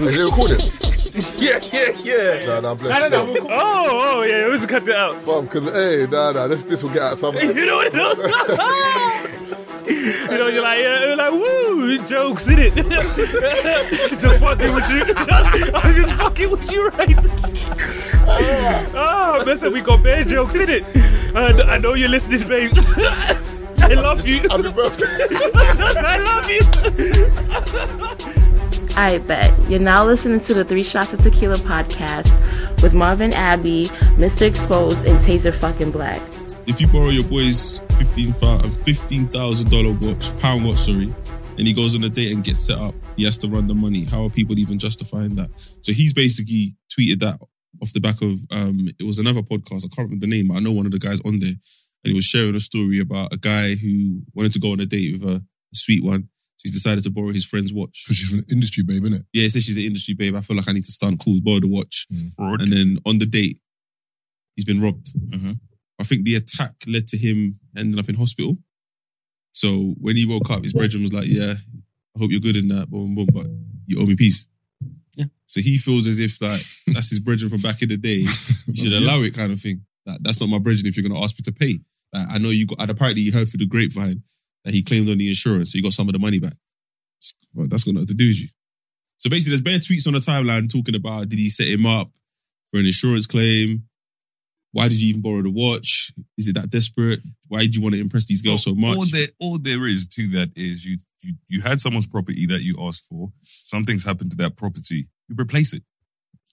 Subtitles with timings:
[0.00, 0.72] Is it recording?
[1.36, 2.46] Yeah, yeah, yeah.
[2.46, 3.10] Nah, nah, bless I you.
[3.10, 3.46] don't know.
[3.50, 4.46] Oh, oh, yeah.
[4.46, 5.26] Let's cut that out.
[5.26, 7.34] Mom, because, hey, nah, nah, this, this will get out some.
[7.36, 7.92] You know what?
[7.92, 7.98] you
[10.38, 12.72] know, you're like, yeah, you're like, woo, jokes in it.
[14.20, 15.02] just fucking with you.
[15.16, 17.16] I was just fucking with you, right?
[18.94, 20.84] oh, listen, we got bad jokes in it.
[21.34, 22.78] Uh, I know you're listening, babes.
[22.96, 24.48] I love you.
[24.48, 25.26] Happy birthday.
[25.98, 26.48] I love
[28.38, 28.47] you.
[28.98, 29.54] I bet.
[29.70, 32.32] You're now listening to the Three Shots of Tequila podcast
[32.82, 33.84] with Marvin Abbey,
[34.16, 34.42] Mr.
[34.42, 36.20] Exposed, and Taser fucking Black.
[36.66, 38.32] if you borrow your boy's fifteen
[39.28, 41.14] thousand dollar watch, pound watch, sorry,
[41.56, 43.74] and he goes on a date and gets set up, he has to run the
[43.74, 44.02] money.
[44.04, 45.50] How are people even justifying that?
[45.82, 47.40] So he's basically tweeted that
[47.80, 49.84] off the back of um, it was another podcast.
[49.84, 51.58] I can't remember the name, but I know one of the guys on there, and
[52.10, 55.20] he was sharing a story about a guy who wanted to go on a date
[55.20, 56.30] with a sweet one.
[56.58, 58.04] So he's decided to borrow his friend's watch.
[58.04, 59.24] Because she's an industry babe, innit?
[59.32, 60.34] Yeah, he says she's an industry babe.
[60.34, 62.06] I feel like I need to stunt cool, borrow the watch.
[62.36, 62.62] Fraud.
[62.62, 63.60] And then on the date,
[64.56, 65.12] he's been robbed.
[65.16, 65.60] Mhm.
[66.00, 68.58] I think the attack led to him ending up in hospital.
[69.52, 71.54] So when he woke up, his brethren was like, "Yeah,
[72.16, 73.46] I hope you're good in that, boom, boom, but
[73.86, 74.46] you owe me peace."
[75.16, 75.26] Yeah.
[75.46, 78.24] So he feels as if like that's his brethren from back in the day.
[78.68, 79.84] You should allow it, kind of thing.
[80.06, 81.80] Like, that's not my brethren if you're gonna ask me to pay.
[82.12, 82.80] Like, I know you got.
[82.80, 84.22] And apparently, you heard through the grapevine
[84.68, 86.52] that he claimed on the insurance, so you got some of the money back.
[87.54, 88.48] Well, that's got nothing to do with you.
[89.16, 92.10] So basically, there's bare tweets on the timeline talking about did he set him up
[92.70, 93.84] for an insurance claim?
[94.72, 96.12] Why did you even borrow the watch?
[96.36, 97.20] Is it that desperate?
[97.48, 98.96] Why did you want to impress these girls so much?
[98.98, 102.60] All there, all there is to that is you, you you had someone's property that
[102.60, 103.32] you asked for.
[103.42, 105.08] Something's happened to that property.
[105.28, 105.82] You replace it.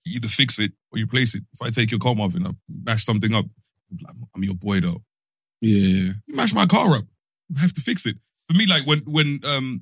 [0.06, 1.44] You either fix it or you place it.
[1.54, 3.46] If I take your car, Marvin, I mash something up.
[4.08, 5.04] I'm I'm your boy though.
[5.62, 7.06] yeah, You mash my car up.
[7.50, 8.18] You have to fix it.
[8.48, 9.82] For me, like when when um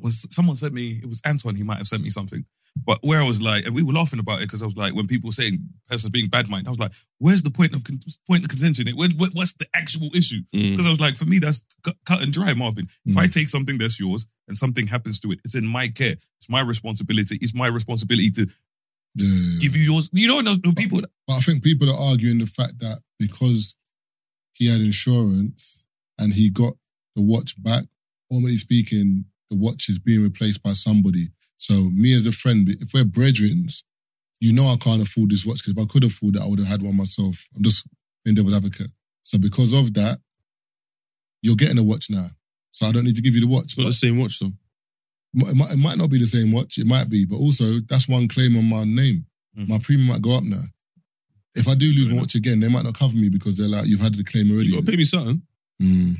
[0.00, 2.44] was someone sent me, it was Anton, he might have sent me something.
[2.84, 4.96] But where I was like, and we were laughing about it because I was like,
[4.96, 7.84] when people were saying person's being bad mind, I was like, where's the point of
[7.84, 8.88] con- point of contention?
[8.96, 10.40] Where, where- what's the actual issue?
[10.52, 10.72] Mm.
[10.72, 12.88] Because I was like, for me, that's cut, cut and dry, Marvin.
[13.06, 16.16] If I take something that's yours and something happens to it, it's in my care.
[16.38, 17.38] It's my responsibility.
[17.40, 18.46] It's my responsibility to
[19.14, 19.58] Yeah.
[19.60, 20.10] give you yours.
[20.12, 21.00] You know, those those people.
[21.28, 23.76] But I think people are arguing the fact that because
[24.54, 25.84] he had insurance
[26.18, 26.74] and he got
[27.16, 27.84] the watch back,
[28.30, 31.28] normally speaking, the watch is being replaced by somebody.
[31.56, 33.66] So me as a friend, if we're brethren,
[34.40, 36.58] you know I can't afford this watch because if I could afford it, I would
[36.58, 37.46] have had one myself.
[37.56, 37.86] I'm just
[38.24, 38.90] being devil's advocate.
[39.22, 40.18] So because of that,
[41.42, 42.26] you're getting a watch now.
[42.72, 43.64] So I don't need to give you the watch.
[43.64, 44.52] it's not the same watch though.
[45.36, 46.78] It might, it might not be the same watch.
[46.78, 49.26] It might be, but also that's one claim on my name.
[49.58, 49.68] Mhm.
[49.68, 50.62] My premium might go up now.
[51.54, 52.22] If I do lose Fair my enough.
[52.24, 54.68] watch again, they might not cover me because they're like, you've had the claim already.
[54.68, 55.42] You gotta pay me something.
[55.80, 56.16] Mm.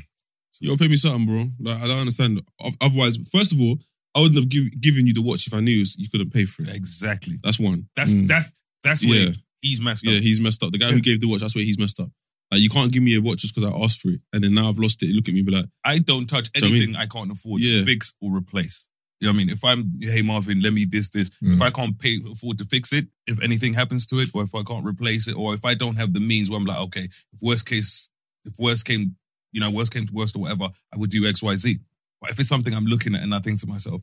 [0.59, 1.47] You gotta pay me something, bro.
[1.59, 2.41] Like I don't understand.
[2.81, 3.77] Otherwise, first of all,
[4.15, 6.63] I wouldn't have give, given you the watch if I knew you couldn't pay for
[6.63, 6.69] it.
[6.75, 7.35] Exactly.
[7.43, 7.89] That's one.
[7.95, 8.27] That's Mm.
[8.27, 8.51] that's
[8.83, 9.33] that's where Yeah.
[9.61, 10.13] he's messed up.
[10.13, 10.71] Yeah, he's messed up.
[10.71, 12.09] The guy who gave the watch, that's where he's messed up.
[12.51, 14.53] Like you can't give me a watch just because I asked for it, and then
[14.53, 15.07] now I've lost it.
[15.07, 17.07] You look at me, and be like, I don't touch So I mean- anything I
[17.07, 17.79] can't afford Yeah.
[17.79, 18.87] to fix or replace.
[19.21, 19.49] You know what I mean?
[19.49, 21.29] If I'm, hey Marvin, let me this, this.
[21.43, 21.55] Mm.
[21.55, 24.53] If I can't pay afford to fix it, if anything happens to it, or if
[24.53, 27.07] I can't replace it, or if I don't have the means where I'm like, okay,
[27.33, 28.09] if worst case,
[28.43, 29.15] if worst came,
[29.55, 31.79] you know, worst came to worst or whatever, I would do X, Y, Z.
[32.19, 34.01] But if it's something I'm looking at and I think to myself,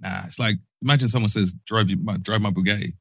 [0.00, 2.94] nah, it's like imagine someone says, drive you, my, drive my Bugatti.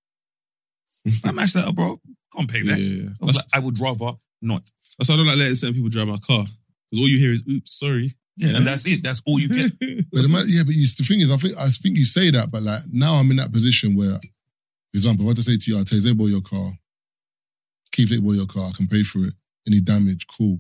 [1.26, 2.00] I match that up, bro.
[2.36, 2.80] Can't pay yeah, that.
[2.80, 3.10] yeah.
[3.20, 4.12] I, like, I would rather
[4.44, 4.62] not.
[4.98, 7.32] that's why I don't like letting certain people drive my car because all you hear
[7.32, 9.04] is, "Oops, sorry." Yeah, and that's it.
[9.04, 9.72] That's all you get.
[10.14, 12.30] But the, ma- yeah, but you, the thing is, I think I think you say
[12.30, 15.58] that, but like now I'm in that position where, for example, if I just say
[15.58, 16.72] to you, I'll tell you, borrow your car,
[17.92, 19.34] keep it, borrow your car, I can pay for it.
[19.68, 20.60] Any damage, cool.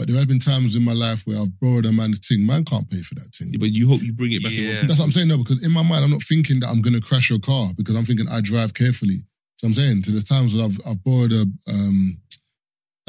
[0.00, 2.46] But there have been times in my life where I've borrowed a man's thing.
[2.46, 3.48] Man can't pay for that thing.
[3.52, 4.52] Yeah, but you hope you bring it back.
[4.56, 4.80] Yeah.
[4.88, 6.94] That's what I'm saying, no, because in my mind, I'm not thinking that I'm going
[6.94, 9.26] to crash your car because I'm thinking I drive carefully.
[9.58, 12.16] So I'm saying to the times where I've, I've borrowed a um,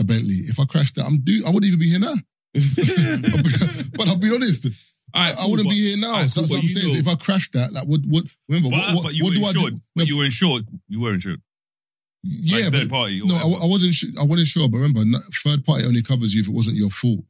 [0.02, 2.16] a Bentley, if I crashed that, I'm do I wouldn't even be here now.
[3.96, 4.68] but I'll be honest,
[5.16, 6.12] Alright, I wouldn't but- be here now.
[6.12, 6.88] alright, so cool, that's what I'm you saying.
[6.88, 9.24] know- So if I crashed that, like, what, what, remember, But, what, what, but you
[9.24, 9.76] what were do I insured.
[9.76, 9.82] do?
[9.96, 10.68] But No, you were insured.
[10.90, 11.40] You were insured.
[12.24, 13.22] Yeah, like but third party.
[13.26, 13.66] no, I.
[13.66, 13.94] I wasn't.
[13.94, 14.70] Sure, I wasn't sure.
[14.70, 15.02] But remember,
[15.44, 17.22] third party only covers you if it wasn't your fault.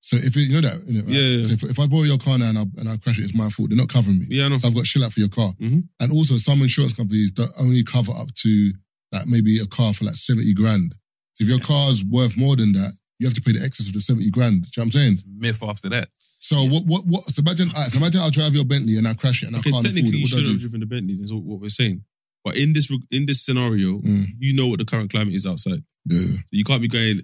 [0.00, 1.04] So if it, you know that, right?
[1.08, 1.40] Yeah, yeah.
[1.42, 3.34] So if, if I borrow your car now and I, and I crash it, it's
[3.34, 3.70] my fault.
[3.70, 4.26] They're not covering me.
[4.30, 4.58] Yeah, I know.
[4.58, 5.50] So I've got chill out for your car.
[5.60, 5.82] Mhm.
[5.98, 8.72] And also, some insurance companies don't only cover up to
[9.12, 10.94] like maybe a car for like seventy grand.
[11.34, 13.94] So if your car's worth more than that, you have to pay the excess of
[13.94, 14.62] the seventy grand.
[14.62, 15.16] Do you know what I'm saying?
[15.38, 16.08] myth after that.
[16.38, 16.84] So what?
[16.86, 17.02] What?
[17.06, 17.22] What?
[17.24, 17.68] So imagine.
[17.74, 19.86] alright, so imagine I drive your Bentley and I crash it and Okay, I can't
[19.86, 20.22] afford technically, it.
[20.22, 20.52] you What do I should do?
[20.52, 21.16] have driven the Bentley.
[21.18, 22.04] That's what we're saying.
[22.46, 24.26] But in this in this scenario, Mm.
[24.38, 25.82] you know what the current climate is outside.
[26.08, 26.36] Yeah.
[26.52, 27.22] You can't be going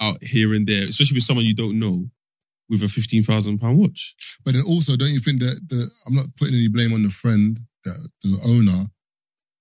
[0.00, 2.08] out here and there, especially with someone you don't know,
[2.70, 4.14] with a fifteen thousand pound watch.
[4.42, 7.10] But then also, don't you think that the I'm not putting any blame on the
[7.10, 8.86] friend the, the owner.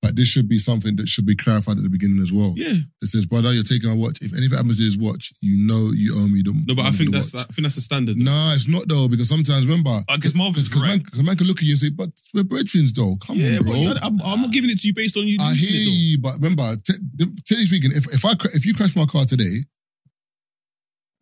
[0.03, 2.53] But this should be something that should be clarified at the beginning as well.
[2.57, 2.73] Yeah.
[3.01, 4.19] It says, brother, you're taking a watch.
[4.21, 6.91] If anything happens to his watch, you know you owe me the No, but I
[6.91, 7.47] think that's watch.
[7.49, 8.19] I think that's the standard.
[8.19, 10.99] Nah, it's not though, because sometimes remember, I guess Marvin's because man.
[10.99, 13.15] 'cause man can look at you and say, but we're brethren though.
[13.25, 13.93] Come yeah, on, bro.
[14.03, 15.37] I'm, I'm not giving it to you based on you.
[15.39, 16.99] I hear it, you, but remember, t-
[17.47, 19.63] technically speaking, if if I cra- if you crash my car today,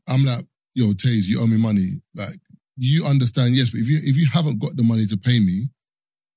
[0.10, 0.44] I'm like,
[0.74, 2.02] yo, Taze, you owe me money.
[2.16, 2.40] Like,
[2.78, 5.70] you understand, yes, but if you if you haven't got the money to pay me,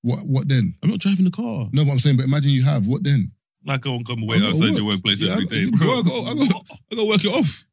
[0.04, 0.74] what what then?
[0.82, 1.68] I'm not driving the car.
[1.72, 2.86] No, what I'm saying, but imagine you have.
[2.86, 3.32] What then?
[3.66, 4.76] Like I won't come away I gotta outside work.
[4.78, 5.98] your workplace Yeah, every I- day, bro, bro.
[5.98, 6.62] I got, I got,
[6.92, 7.64] I got to work it off.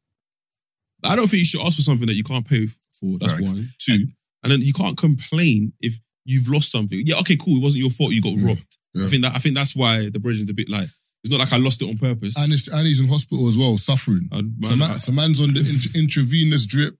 [1.04, 3.18] I don't think you should ask for something that you can't pay for.
[3.18, 3.52] That's Facts.
[3.54, 3.64] one.
[3.78, 4.06] Two,
[4.42, 7.02] and then you can't complain if you've lost something.
[7.04, 7.56] Yeah, okay, cool.
[7.58, 8.12] It wasn't your fault.
[8.12, 8.46] You got Yeah.
[8.46, 8.78] robbed.
[8.94, 9.04] Yeah.
[9.04, 9.34] I think that.
[9.34, 10.88] I think that's why the bridge is a bit like.
[11.24, 12.36] It's not like I lost it on purpose.
[12.36, 14.28] And, it's, and he's in hospital as well, suffering.
[14.32, 15.60] And So, man, man, so man's on the
[15.94, 16.96] int- intravenous drip.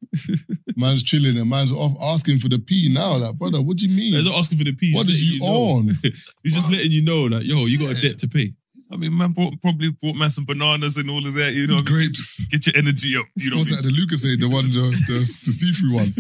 [0.77, 3.17] Man's chilling and man's off asking for the pee now.
[3.17, 4.13] Like, brother, what do you mean?
[4.15, 4.95] he's not asking for the piece.
[4.95, 5.79] What is he's you know.
[5.79, 5.87] on?
[6.43, 8.55] He's just letting you know, like, yo, you got a debt to pay.
[8.93, 11.53] I mean, man brought, probably brought man some bananas and all of that.
[11.55, 12.13] You know, what I mean?
[12.13, 12.47] Grapes.
[12.47, 13.25] get your energy up.
[13.37, 13.89] You know, What's what I that?
[13.89, 16.11] The Lucozade, the one, the, the, the see-through one.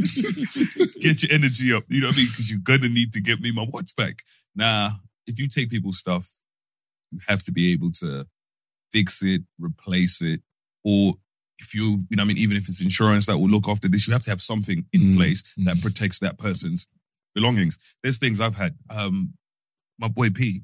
[1.00, 1.84] get your energy up.
[1.88, 2.28] You know what I mean?
[2.32, 4.22] Because you're gonna need to get me my watch back.
[4.56, 4.90] Now,
[5.26, 6.32] if you take people's stuff,
[7.12, 8.26] you have to be able to
[8.92, 10.40] fix it, replace it,
[10.84, 11.14] or
[11.58, 14.06] if you, you know, I mean, even if it's insurance that will look after this,
[14.06, 15.82] you have to have something in Mm, place that mm.
[15.82, 16.86] protects that person's
[17.34, 17.78] belongings.
[18.02, 18.74] There's things I've had.
[18.90, 19.34] Um,
[19.98, 20.62] my boy P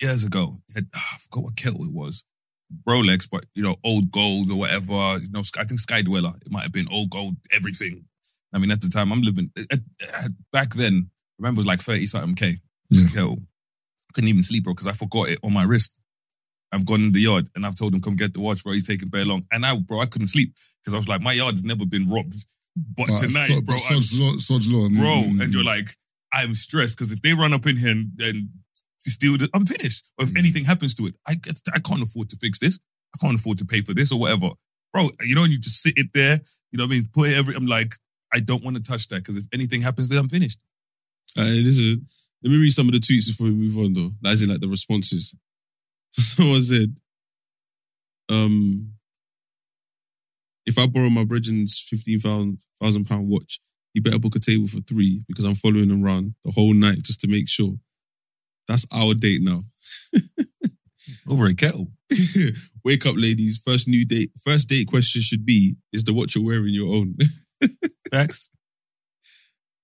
[0.00, 2.24] years ago he had ah, I forgot what kettle it was.
[2.88, 4.94] Rolex, but you know, old gold or whatever.
[5.22, 6.32] You know, I think Sky Dweller.
[6.44, 8.04] It might have been old gold, everything.
[8.54, 9.78] I mean, at the time, I'm living at,
[10.24, 11.10] at- back then.
[11.38, 12.56] Remember, it was like thirty something k.
[12.88, 13.08] Yeah.
[13.12, 13.42] Kettle.
[14.12, 15.98] Couldn't even sleep, bro, because I forgot it on my wrist.
[16.72, 18.72] I've gone in the yard and I've told him come get the watch, bro.
[18.72, 21.32] He's taking very long, and I, bro, I couldn't sleep because I was like, my
[21.32, 22.34] yard's never been robbed,
[22.96, 24.88] but But tonight, so- bro, but I'm Sod's law, Sod's law.
[24.88, 25.66] mm, bro, mm, and you're mm.
[25.66, 25.90] like,
[26.32, 28.48] I'm stressed because if they run up in here and, and
[29.00, 30.10] steal it, I'm finished.
[30.18, 30.38] Or if Mm.
[30.38, 32.78] anything happens to it, I get, I can't afford to fix this.
[33.14, 34.50] I can't afford to pay for this or whatever,
[34.94, 35.10] bro.
[35.20, 36.40] You know, and you just sit it there.
[36.70, 37.08] You know what I mean?
[37.12, 37.54] Put it every.
[37.54, 37.94] I'm like,
[38.32, 40.58] I don't want to touch that because if anything happens, then I'm finished.
[41.36, 42.06] Uh, listen,
[42.42, 44.12] let me read some of the tweets before we move on, though.
[44.28, 45.34] As in, like the responses.
[46.12, 46.96] Someone said,
[48.28, 48.94] um,
[50.66, 53.60] if I borrow my brethren's fifteen thousand pound watch,
[53.94, 57.02] he better book a table for three because I'm following him around the whole night
[57.02, 57.74] just to make sure.
[58.68, 59.62] That's our date now.
[61.28, 61.88] Over a kettle.
[62.84, 63.60] Wake up, ladies.
[63.64, 64.30] First new date.
[64.44, 67.16] First date question should be: Is the watch you're wearing your own?
[68.12, 68.50] Facts.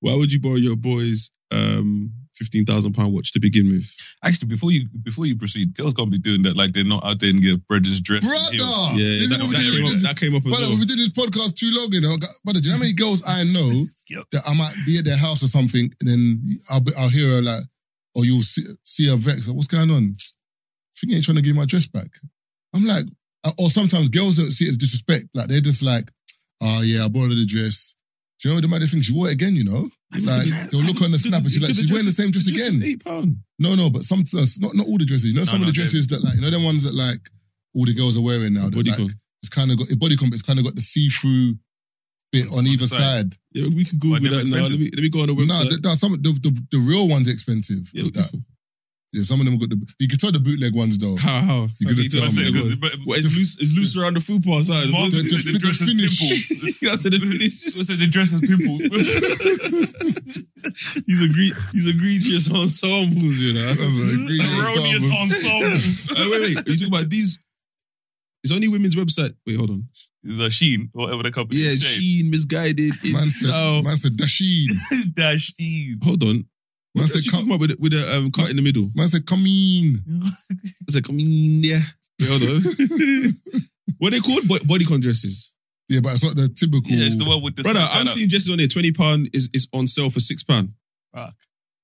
[0.00, 3.85] Why would you borrow your boy's um fifteen thousand pound watch to begin with?
[4.25, 7.19] Actually, before you before you proceed, girls gonna be doing that like they're not out
[7.20, 8.25] there and get brethren's dress.
[8.25, 8.52] Brother!
[8.56, 8.90] heels.
[8.94, 10.79] Yeah, This that, that came up, that came up as Brother, well.
[10.79, 12.17] we did this podcast too long, you know.
[12.44, 13.69] Brother, do you know how many girls I know
[14.11, 14.25] Yep.
[14.32, 17.37] that I might be at their house or something, and then I'll, be, I'll hear
[17.37, 17.62] her like,
[18.14, 20.14] or you'll see, see her vex, like, what's going on?
[20.17, 22.08] I think you ain't trying to give my dress back.
[22.75, 23.05] I'm like,
[23.58, 25.26] or sometimes girls don't see it as disrespect.
[25.34, 26.11] Like, they're just like,
[26.62, 27.94] oh yeah, I borrowed the dress.
[28.40, 29.02] Do you know the matter thing?
[29.02, 29.88] She wore it again, you know?
[30.14, 32.46] It's like, they'll look on the snap and she's like, she's wearing the same dress
[32.46, 32.81] again.
[32.85, 33.38] Eight pound.
[33.58, 35.32] No, no, but some uh, not not all the dresses.
[35.32, 37.19] You know, some of the dresses that like you know them ones that like
[37.75, 38.70] all the girls are wearing now.
[38.70, 39.06] That, Bodycon.
[39.06, 41.55] like, it's kind of got a bodycon, but it's kind of got the see through
[42.32, 43.00] bit on, On either side.
[43.00, 43.35] side.
[43.52, 44.62] Yeah, we can Google they're that now.
[44.62, 45.69] Let me, let me go on the website.
[45.69, 47.91] th- th- some the, the the real ones expensive.
[47.93, 48.31] yeah, with that.
[49.12, 49.81] Yeah, some of them got the.
[49.99, 51.17] You can tell the bootleg ones though.
[51.17, 51.69] how how?
[51.81, 52.31] You could just tell I me.
[52.31, 52.72] said, go 'cause on?
[52.72, 54.91] it- but- What, it's loose, it's loose around the football side.
[54.91, 56.19] Mark The- said the- the the dress has finish.
[56.20, 56.93] pimples.
[56.93, 57.55] I said the finish.
[57.72, 58.81] I said the dress has pimples.
[61.08, 61.53] He's a agreed.
[61.72, 63.74] He's egregious ensembles, you know.
[63.74, 63.81] That's
[64.60, 65.67] Erroneous ensemble.
[65.72, 66.10] ensembles.
[66.12, 66.56] Uh, wait, wait.
[66.58, 67.38] Are you talking about these?
[68.44, 69.32] It's only women's website.
[69.46, 69.88] Wait, hold on.
[70.22, 71.82] The Sheen, whatever the company Yeah, is.
[71.82, 72.93] Sheen Missguided.
[73.12, 74.69] Man said, Oh, man said Dasheen.
[75.15, 75.98] Dash Sheen.
[76.03, 76.44] hold on.
[76.98, 78.90] Man said, you come, talking about with a, with the um, cut in the middle?
[78.94, 79.96] man said, come in.
[80.22, 81.81] I said, come in yeah.
[82.20, 82.60] Wait, hold on.
[83.98, 84.46] what they called?
[84.48, 85.55] Bo- bodycon dresses.
[85.88, 86.84] Yeah, but it's not the typical.
[86.90, 88.08] Yeah, it's the one with the Brother, I'm up.
[88.08, 88.67] seeing dresses on there.
[88.69, 90.74] Twenty pound is is on sale for six pound.
[91.14, 91.34] Fuck.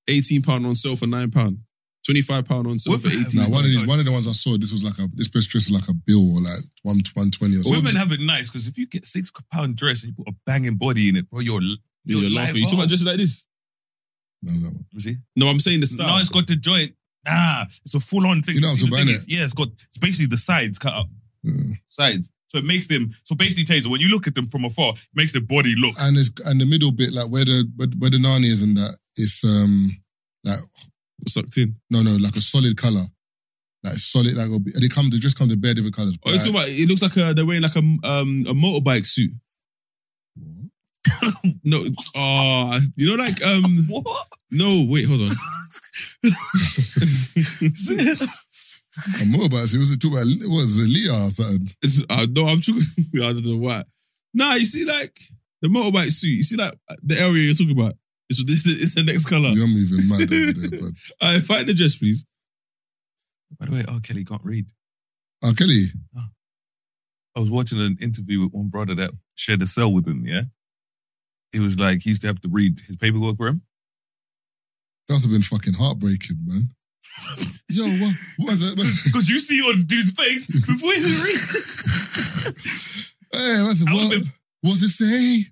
[0.09, 1.59] Eighteen pound on sale for nine pound.
[2.05, 3.41] Twenty five pound on sale for eighteen.
[3.41, 5.29] Now, one of these, one of the ones I saw, this was like a this
[5.29, 7.83] best dress was like a bill or like one one twenty or something.
[7.83, 10.37] Women have it nice because if you get six pound dress and you put a
[10.45, 12.57] banging body in it, bro, you're Yeah, you're, you're live laughing.
[12.57, 13.47] You talking about dresses like this?
[14.45, 14.71] No, no.
[14.93, 15.17] You see?
[15.37, 16.07] No, I'm saying the style.
[16.07, 16.93] No, it's got the joint.
[17.27, 18.57] Nah, it's a full on thing.
[18.57, 20.37] You know what See, I'm the talking thing about, Yeah, it's got it's basically the
[20.37, 21.09] sides cut up.
[21.43, 21.75] Yeah.
[21.89, 22.31] Sides.
[22.49, 25.01] So it makes them so basically Taser, when you look at them from afar, it
[25.15, 28.11] makes the body look And it's and the middle bit, like where the where, where
[28.11, 29.91] the nani is and that, it's um
[30.45, 30.61] like
[31.27, 31.75] sucked in.
[31.91, 33.05] no no like a solid color,
[33.83, 36.19] like solid like and it comes the dress comes in bare different colors.
[36.27, 36.69] Oh, you talking about?
[36.69, 39.33] It looks like a, they're wearing like a um a motorbike suit.
[41.65, 44.05] No, oh, you know, like um, what?
[44.51, 45.31] no, wait, hold on.
[49.21, 49.79] I'm more about it.
[49.79, 51.67] Was it talking about what was it, Leah or something?
[51.83, 52.83] It's, uh, I know I'm talking.
[53.17, 53.85] I don't know why.
[54.35, 55.19] Nah, you see, like
[55.63, 56.29] the motorbike suit.
[56.29, 57.95] You see, like the area you're talking about.
[58.29, 58.67] It's this.
[58.67, 59.49] It's the next color.
[59.49, 60.93] You're moving mad over there, but
[61.27, 62.25] All right, find the dress, please.
[63.59, 64.01] By the way, R.
[64.01, 64.67] Kelly can't read.
[65.45, 66.29] oh, Kelly, ah.
[67.37, 70.43] I was watching an interview with one brother that shared a cell with him, yeah?
[71.55, 73.63] He was like, he used to have to read his paperwork for him.
[75.07, 76.69] that must have been fucking heartbreaking, man.
[77.71, 79.05] Yo, what, what is it?
[79.05, 81.39] Because you see on dude's face before he read.
[83.33, 84.11] Hey, said, I what?
[84.11, 84.33] been-
[84.63, 85.45] What's it say?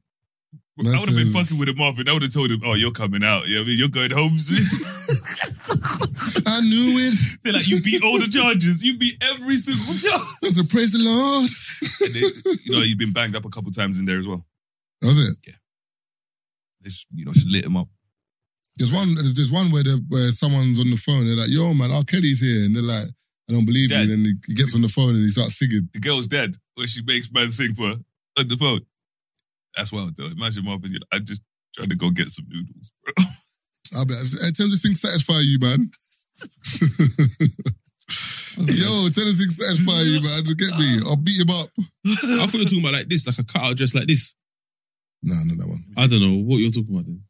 [0.80, 2.08] I would have been fucking with him Marvin.
[2.08, 3.46] I would have told him, oh, you're coming out.
[3.46, 4.64] Yeah, I mean, you're going home soon.
[6.48, 7.14] I knew it.
[7.44, 8.82] They're like, you beat all the charges.
[8.82, 10.26] You beat every single charge.
[10.42, 11.50] I said, praise the Lord.
[12.00, 12.20] They,
[12.64, 14.44] you know, he's been banged up a couple times in there as well.
[15.02, 15.56] That was it.
[16.82, 17.88] They just, you know, she lit him up.
[18.76, 19.14] There's one.
[19.14, 21.26] There's one where the, where someone's on the phone.
[21.26, 22.04] They're like, "Yo, man, R.
[22.04, 23.08] Kelly's here," and they're like,
[23.48, 25.88] "I don't believe you." And then he gets on the phone and he starts singing.
[25.92, 27.96] The girl's dead where she makes man sing for her
[28.38, 28.80] on the phone.
[29.76, 30.26] That's wild though.
[30.26, 31.42] Imagine Marvin, you know, I just
[31.74, 33.12] trying to go get some noodles, bro.
[33.96, 35.90] I'll be like, hey, tell this thing satisfy you, man.
[38.56, 40.44] Yo, tell this thing satisfy you, man.
[40.44, 41.00] Get me.
[41.06, 41.68] I'll beat him up.
[42.06, 44.34] I thought you were talking about like this, like a cutout dress like this.
[45.22, 45.84] Nah, not that one.
[45.96, 47.06] I don't know what you're talking about.
[47.06, 47.22] Then.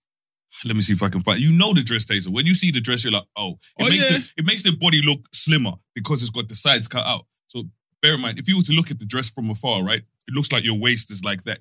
[0.64, 1.40] Let me see if I can find.
[1.40, 2.28] You know the dress taser.
[2.28, 4.18] When you see the dress, you're like, oh, it Oh, makes yeah.
[4.18, 7.26] the, it makes the body look slimmer because it's got the sides cut out.
[7.48, 7.64] So
[8.00, 10.34] bear in mind, if you were to look at the dress from afar, right, it
[10.34, 11.58] looks like your waist is like that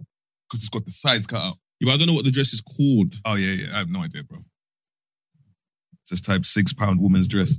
[0.50, 1.58] because it's got the sides cut out.
[1.80, 3.14] Yeah, but I don't know what the dress is called.
[3.26, 3.74] Oh yeah, yeah.
[3.74, 4.38] I have no idea, bro.
[6.08, 7.58] Just type six pound woman's dress.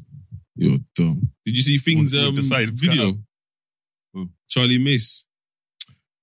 [0.55, 1.31] You're dumb.
[1.45, 3.09] Did you see things With- with um, the sides video?
[3.09, 3.15] out.
[4.15, 4.31] Who?
[4.49, 5.25] Charlie Mace.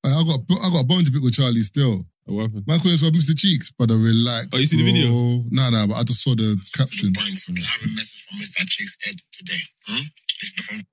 [0.05, 2.05] I got I got a bone to pick with Charlie still.
[2.29, 2.67] Oh, What happened?
[2.67, 3.33] My question was Mr.
[3.37, 4.47] Cheeks, but brother, relax.
[4.53, 4.93] Oh, you see the bro.
[4.93, 5.09] video?
[5.49, 7.09] Nah, nah, but I just saw the caption.
[7.13, 7.49] Points.
[7.49, 8.61] I have a message from Mr.
[8.69, 9.61] Cheeks' Ed today.
[9.89, 10.05] Hmm?
[10.41, 10.85] It's the from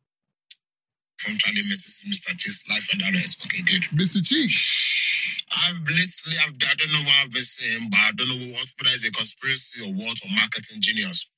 [1.20, 2.04] from Charlie Mrs.
[2.08, 2.32] Mr.
[2.38, 3.36] Chicks life and direct.
[3.44, 3.82] Okay, good.
[3.98, 4.24] Mr.
[4.24, 5.44] Cheeks.
[5.64, 8.66] I've literally, I've, I don't know what I've been saying, but I don't know what
[8.80, 11.28] whether it's a conspiracy or what or marketing genius.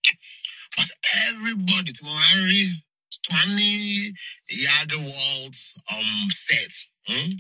[0.76, 0.88] But
[1.26, 2.70] everybody, to Henry,
[3.26, 4.14] Twenty
[4.50, 6.74] Yaga Waltz um set.
[7.08, 7.34] Hmm?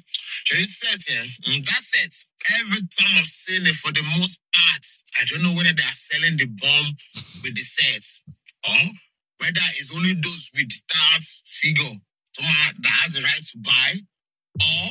[0.50, 1.26] There is set here.
[1.44, 2.12] Hmm, that set.
[2.60, 4.84] Every time I've seen it, for the most part,
[5.20, 6.88] I don't know whether they are selling the bomb
[7.44, 8.04] with the set
[8.64, 8.80] or
[9.44, 11.94] whether it's only those with start figure
[12.32, 13.90] someone that has the right to buy
[14.62, 14.84] or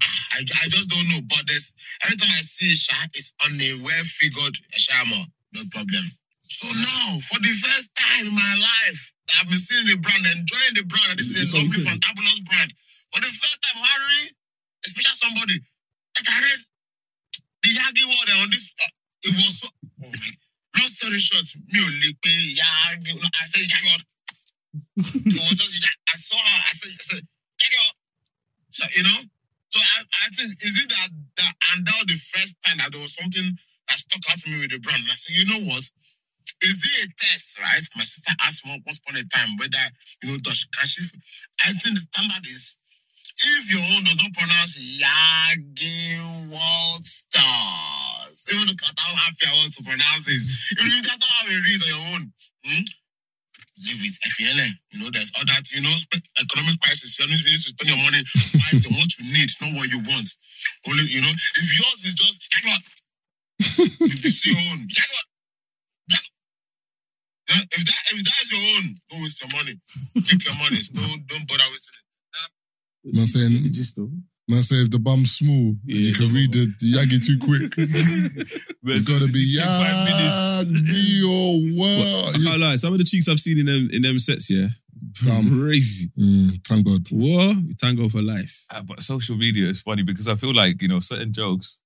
[0.00, 1.22] ah, I, I just don't know.
[1.28, 1.74] But there's
[2.04, 5.20] every time I see a shot, it's on a well figured eh, shama.
[5.54, 6.04] No problem.
[6.48, 10.76] So now, for the first time in my life, I've been seeing the brand, enjoying
[10.76, 11.16] the brand.
[11.16, 12.70] and This is a lovely, fantabulous brand.
[13.12, 14.32] For the first time, Harry,
[14.86, 15.56] especially somebody
[16.28, 16.56] I
[17.62, 18.74] the Yagi word on this.
[18.74, 18.90] Uh,
[19.22, 19.68] it was so.
[20.74, 23.14] Long story short, me only pay Yagi.
[23.14, 23.88] No, I said Yagi.
[23.92, 24.04] word.
[25.30, 26.00] It was just Yagi.
[26.10, 26.58] I saw her.
[26.58, 27.22] I said, I said
[27.62, 27.78] Yagi.
[27.78, 27.96] word.
[28.70, 29.20] So you know.
[29.70, 32.92] So I, I think is it that that and that was the first time that
[32.92, 33.56] there was something
[33.88, 35.00] that stuck out to me with the brand.
[35.00, 35.84] And I said, you know what?
[36.62, 37.82] Is it a test, right?
[37.96, 39.82] My sister asked me once upon a time whether
[40.22, 41.02] you know does she, can she
[41.64, 42.76] I think the standard is
[43.42, 45.98] if your own does not pronounce Yagi
[46.50, 50.42] World Stars, even the Qatar happy I want to pronounce it.
[50.78, 52.22] Even if that's not how it reads on your own,
[52.66, 52.84] hmm?
[53.82, 54.14] leave it.
[54.32, 54.66] FELA.
[54.92, 55.92] You know, there's other, you know,
[56.40, 57.18] economic crisis.
[57.18, 58.22] You need to spend your money
[58.54, 60.28] wisely what you need, not what you want.
[60.88, 62.48] Only, you know, if yours is just,
[63.58, 63.74] if
[64.24, 64.94] you your own, You
[67.48, 69.74] If that if that is your own, don't waste your money.
[70.26, 70.78] Keep your money.
[70.94, 72.06] Don't don't bother wasting it.
[73.04, 74.10] Man saying, Just though.
[74.48, 77.38] man say if the bum's small, Yeah, you can that's read the, the Yagi too
[77.38, 77.72] quick.
[78.84, 80.90] It's gotta be In five minutes.
[80.90, 82.34] Yagi or But what?
[82.34, 82.76] I can't lie.
[82.76, 84.68] Some of the cheeks I've seen in them in them sets, yeah,
[85.30, 86.10] Um, crazy.
[86.18, 87.06] Mm, thank God.
[87.10, 87.56] What?
[87.78, 88.64] Tango for life.
[88.70, 91.80] Ah, but social media is funny because I feel like, you know, certain jokes,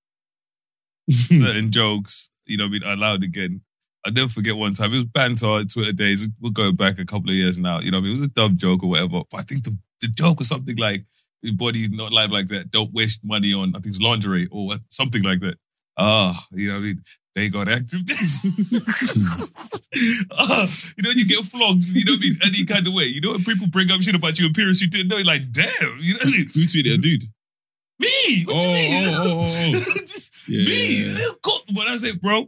[1.11, 3.61] certain jokes, you know, what I mean, are allowed again.
[4.04, 4.92] I'll never forget one time.
[4.94, 6.28] It was banter Twitter days.
[6.40, 7.80] We're going back a couple of years now.
[7.80, 9.23] You know, I mean, it was a dumb joke or whatever.
[9.30, 11.04] But I think the, the joke was something like,
[11.42, 12.70] your body's not live like that.
[12.70, 15.56] Don't waste money on, I think it's lingerie or something like that.
[15.98, 17.02] Ah, you know what I mean?
[17.34, 18.00] They got active.
[20.32, 22.38] ah, you know, you get flogged, you know what I mean?
[22.44, 23.04] Any kind of way.
[23.04, 25.50] You know, when people bring up shit about your appearance, you didn't know, you're like,
[25.52, 26.46] damn, you know what I mean?
[26.54, 27.24] Who tweeted a dude?
[27.98, 28.44] Me?
[28.44, 29.04] What Oh, you mean?
[29.08, 29.72] oh, oh, oh, oh.
[30.00, 30.64] Just Yeah.
[30.64, 31.04] Me?
[31.74, 32.46] But I say, bro,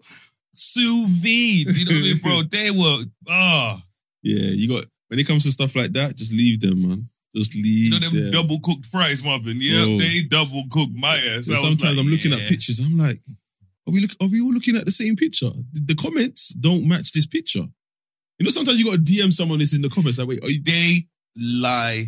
[0.54, 1.74] sous vide.
[1.76, 2.42] You know what I mean, bro?
[2.50, 3.82] They were, ah,
[4.22, 7.08] Yeah, you got when it comes to stuff like that, just leave them, man.
[7.38, 8.30] Just you leave know them them.
[8.32, 9.58] double cooked fries, Marvin.
[9.60, 9.98] Yeah, Bro.
[9.98, 11.46] they double cooked my ass.
[11.46, 12.38] So I was sometimes like, I'm looking yeah.
[12.38, 12.78] at pictures.
[12.80, 13.20] I'm like,
[13.86, 14.10] are we look?
[14.20, 15.50] Are we all looking at the same picture?
[15.72, 17.66] The, the comments don't match this picture.
[18.38, 20.18] You know, sometimes you got to DM someone this in the comments.
[20.18, 20.62] Like, wait, are you?
[20.62, 22.04] They lie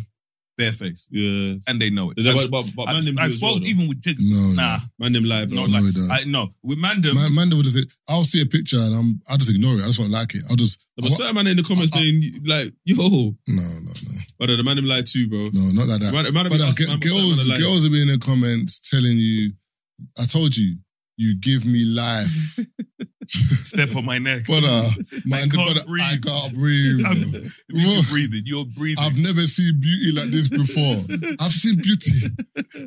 [0.57, 1.07] barefaced.
[1.09, 1.55] Yeah.
[1.67, 2.17] And they know it.
[2.17, 3.67] But, I've- but, but man I've, them do I've well, spoke though.
[3.67, 4.21] even with chicks.
[4.23, 5.71] No, Nah, Man them live, no, bro.
[5.71, 6.21] no, like.
[6.21, 7.15] I no with Mandem.
[7.15, 9.83] Man, man, would say, I'll see a picture and I'm, I just ignore it.
[9.83, 10.43] I just won't like it.
[10.49, 13.33] I'll just, No, But certain man in the comments I- I- saying, like, yo, no,
[13.47, 13.90] no,
[14.41, 15.49] no, brother, the man them lie too, bro.
[15.53, 16.11] no, not like that.
[16.13, 18.07] Man, man, But uh, us, man, but certain girls, man are girls will be in
[18.07, 19.51] the comments telling you,
[20.17, 20.77] I told you,
[21.17, 22.57] you give me life.
[23.63, 24.43] Step on my neck.
[24.47, 24.89] But uh,
[25.25, 26.99] man, can't but I can't breathe.
[27.05, 27.31] I'm-
[27.71, 28.41] You're breathing.
[28.45, 28.99] You're breathing.
[29.03, 30.99] I've never seen beauty like this before.
[31.39, 32.27] I've seen beauty,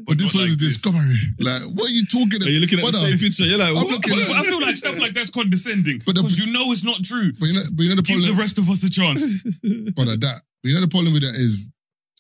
[0.05, 0.81] but this was one is like this.
[0.83, 1.17] discovery.
[1.41, 3.45] Like, what are you talking Are You're looking at the Brother, same picture?
[3.49, 3.89] You're like, I'm what?
[3.97, 6.85] looking but, but I feel like stuff like that's condescending But because you know it's
[6.85, 7.33] not true.
[7.41, 9.25] But you know, but you know the Give the rest of us a chance.
[9.97, 10.39] brother, that.
[10.63, 11.71] But you know the problem with that is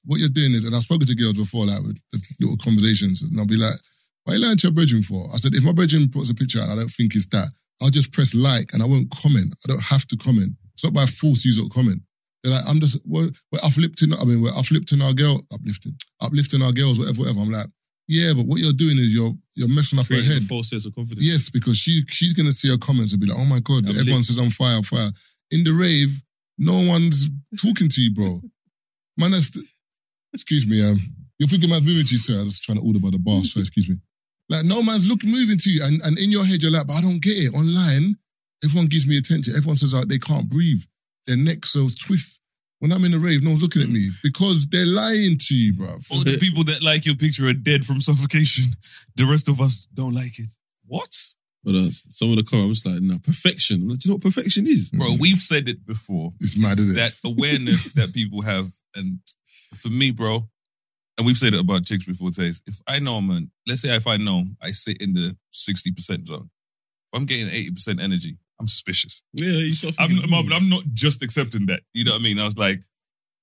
[0.04, 2.00] what you're doing is, and I've spoken to girls before, like with
[2.40, 3.76] little conversations, and I'll be like,
[4.24, 6.34] "Why are you lying to your brethren for?" I said, "If my brethren puts a
[6.34, 7.48] picture out, I don't think it's that.
[7.82, 9.54] I'll just press like, and I won't comment.
[9.64, 10.52] I don't have to comment.
[10.72, 12.02] It's not by force you don't comment.
[12.42, 14.12] They're like, I'm just we're, we're uplifting.
[14.12, 17.40] I mean, we're uplifting our girl, uplifting, uplifting our girls, whatever, whatever.
[17.40, 17.66] I'm like,
[18.06, 20.42] yeah, but what you're doing is you're you're messing up her head.
[20.42, 21.26] false sense of confidence.
[21.26, 23.96] Yes, because she she's gonna see her comments and be like, "Oh my god, I'm
[23.96, 24.24] everyone lit.
[24.24, 25.10] says I'm fire, fire."
[25.50, 26.22] In the rave,
[26.58, 27.30] no one's
[27.62, 28.42] talking to you, bro.
[29.16, 29.56] Man, that's
[30.34, 30.84] excuse me.
[30.84, 30.98] Um,
[31.38, 32.40] you're thinking about moving to you, sir.
[32.40, 33.96] I was trying to order by the bar, so excuse me.
[34.48, 36.96] Like no man's looking moving to you, and and in your head you're like, "But
[36.96, 38.16] I don't get it." Online,
[38.64, 39.54] everyone gives me attention.
[39.56, 40.82] Everyone says like they can't breathe.
[41.26, 42.40] Their necks so twist.
[42.80, 45.72] When I'm in the rave, no one's looking at me because they're lying to you,
[45.72, 45.88] bro.
[46.10, 48.64] All the people that like your picture are dead from suffocation.
[49.16, 50.50] The rest of us don't like it.
[50.84, 51.16] What?
[51.64, 53.82] But uh, some of the comments, I'm just like, no, perfection.
[53.82, 54.90] I'm like, Do you know what perfection is?
[54.90, 56.32] Bro, we've said it before.
[56.40, 56.94] It's mad, isn't it?
[56.94, 58.70] That awareness that people have.
[58.94, 59.20] And
[59.74, 60.46] for me, bro,
[61.16, 63.94] and we've said it about chicks before, Taze, if I know I'm an, let's say
[63.94, 66.50] if I know I sit in the 60% zone,
[67.12, 69.22] if I'm getting 80% energy, I'm suspicious.
[69.32, 70.52] Yeah, you start I'm, I'm.
[70.52, 71.80] I'm not just accepting that.
[71.92, 72.38] You know what I mean?
[72.38, 72.80] I was like,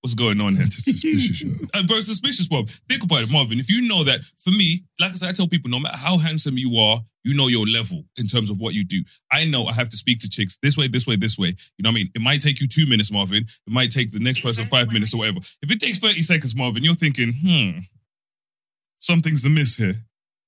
[0.02, 0.66] what's going on here?
[0.70, 1.68] Suspicious, you know.
[1.74, 2.70] And bro, suspicious, Bob.
[2.90, 3.60] Think about it, Marvin.
[3.60, 6.18] If you know that, for me, like I said, I tell people, no matter how
[6.18, 9.04] handsome you are, you know your level in terms of what you do.
[9.32, 11.50] I know I have to speak to chicks this way, this way, this way.
[11.78, 12.12] You know what I mean?
[12.16, 13.44] It might take you two minutes, Marvin.
[13.44, 15.40] It might take the next person five minutes or whatever.
[15.62, 17.80] If it takes 30 seconds, Marvin, you're thinking, hmm,
[19.00, 19.96] something's amiss here.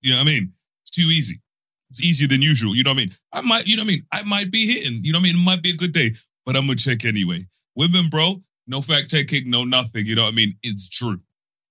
[0.01, 0.53] You know what I mean?
[0.83, 1.41] It's too easy.
[1.89, 2.75] It's easier than usual.
[2.75, 3.11] You know what I mean?
[3.31, 4.01] I might, you know what I mean?
[4.11, 5.01] I might be hitting.
[5.03, 5.41] You know what I mean?
[5.41, 7.45] It might be a good day, but I'm gonna check anyway.
[7.75, 10.05] Women, bro, no fact checking, no nothing.
[10.05, 10.57] You know what I mean?
[10.63, 11.19] It's true.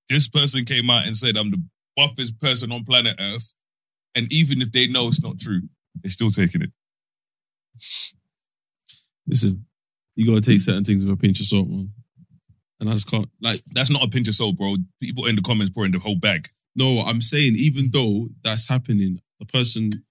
[0.09, 1.63] This person came out and said I'm the
[1.97, 3.53] buffest person on planet Earth,
[4.15, 5.63] and even if they know it's not true,
[6.03, 6.71] they're still taking it.
[9.27, 9.65] Listen,
[10.17, 11.89] you gotta take certain things with a pinch of salt, man.
[12.81, 13.29] And I just can't.
[13.41, 14.75] Like, That's not a pinch of salt, bro.
[15.01, 16.49] People in the comments pouring the whole bag.
[16.75, 20.05] no, I'm saying even though that's happening, the person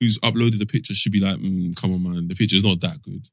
[0.00, 3.02] who's uploaded the picture should be like, mm, come on, man, the picture's not that
[3.02, 3.26] good.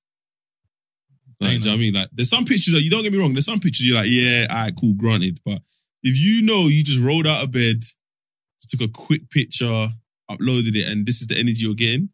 [1.39, 1.93] Like, do you know what I mean?
[1.93, 3.33] Like, there's some pictures that you don't get me wrong.
[3.33, 5.39] There's some pictures you're like, yeah, all right, cool, granted.
[5.45, 5.61] But
[6.03, 9.89] if you know you just rolled out of bed, just took a quick picture,
[10.31, 12.09] uploaded it, and this is the energy you're getting,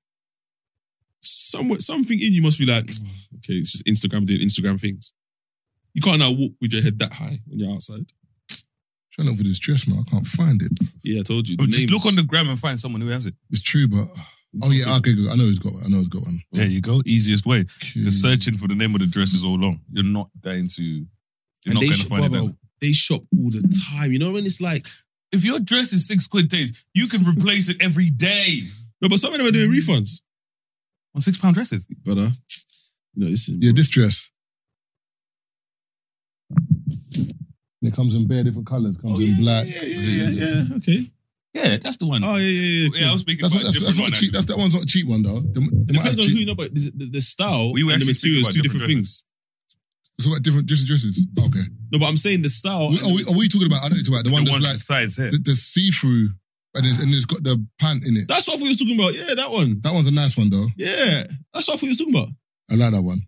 [1.22, 3.08] somewhere, something in you must be like, "Oh,
[3.38, 5.14] okay, it's just Instagram doing Instagram things.
[5.94, 8.06] You can't now walk with your head that high when you're outside.
[9.12, 10.00] Trying to look for this dress, man.
[10.00, 10.72] I can't find it.
[11.04, 11.58] Yeah, I told you.
[11.58, 13.36] Just names- look on the gram and find someone who has it.
[13.50, 14.08] It's true, but
[14.64, 15.30] oh yeah, okay, good.
[15.32, 15.84] I know he's got one.
[15.86, 16.40] I know he's got one.
[16.52, 17.02] There you go.
[17.06, 17.64] Easiest way.
[17.64, 18.02] Cool.
[18.04, 19.80] Because searching for the name of the dress is all long.
[19.92, 20.84] You're not going to.
[20.84, 21.06] You're
[21.68, 22.30] And not they going to shop, find it.
[22.32, 22.58] brother, That way.
[22.82, 23.62] They shop all the
[23.94, 24.12] time.
[24.12, 24.86] You know when it's like,
[25.32, 28.62] If your dress is six quid days, you can replace it every day
[29.02, 30.22] no, but some of them are doing refunds.
[31.16, 31.88] on six pound dresses.
[32.06, 32.30] But uh,
[33.16, 34.32] you know, this is Yeah, this dress.
[37.82, 38.98] And it comes in bare different colours.
[38.98, 39.66] Comes in black.
[39.66, 40.30] Oh, Yeah, yeah, yeah,
[40.70, 40.76] yeah.
[40.78, 41.00] Okay.
[41.54, 42.24] Yeah, that's the one.
[42.24, 42.90] Oh yeah, yeah, yeah.
[42.96, 44.14] yeah, I was speaking That's, about not, a that's, different that's one.
[44.14, 44.32] a cheap.
[44.32, 45.40] That's, that one's not a cheap one though.
[45.42, 47.84] They, they might Depends on cheap, who you know, but the, the, the style We
[47.84, 49.24] were and the actually material is two speaking different, about things.
[50.18, 50.86] It's about different dresses.
[50.88, 51.28] dresses.
[51.40, 51.66] Oh, okay.
[51.92, 52.88] No, but I'm saying the style.
[52.90, 53.84] We, are, we, are we talking about?
[53.84, 55.28] I know you're talking about the one that's one like sides here.
[55.32, 56.30] the, the see-through,
[56.80, 58.32] and it's, and it's got the pant in it.
[58.32, 59.12] that's what I thought you was talking about.
[59.12, 59.82] Yeah, that one.
[59.84, 60.68] That one's a nice one though.
[60.78, 62.30] Yeah, that's what I thought you was talking about.
[62.72, 63.28] I like that one.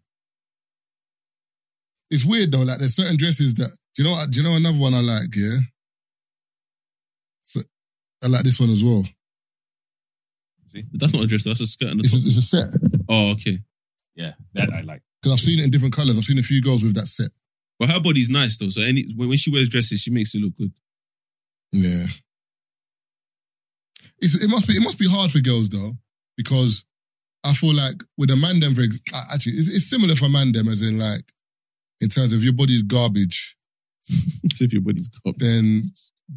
[2.08, 2.64] It's weird though.
[2.64, 3.72] Like there's certain dresses that.
[3.96, 4.16] Do you know?
[4.16, 5.36] what- Do you know another one I like?
[5.36, 5.58] Yeah.
[8.24, 9.06] So, I like this one as well.
[10.68, 11.44] See, that's not a dress.
[11.44, 12.24] That's a skirt and a It's top.
[12.24, 12.70] a, it's a set
[13.10, 13.60] Oh, okay.
[14.16, 15.02] Yeah, that I like.
[15.22, 16.18] because I've seen it in different colors.
[16.18, 17.32] I've seen a few girls with that set.
[17.80, 18.70] But her body's nice though.
[18.70, 20.72] So any when, when she wears dresses, she makes it look good.
[21.72, 22.06] Yeah.
[24.20, 25.94] It's, it must be it must be hard for girls though
[26.38, 26.86] because
[27.44, 29.02] I feel like with a man them for ex-
[29.34, 31.26] actually it's, it's similar for man them as in like
[32.00, 33.58] in terms of your body's garbage
[34.52, 35.36] As if your body's got.
[35.40, 35.82] then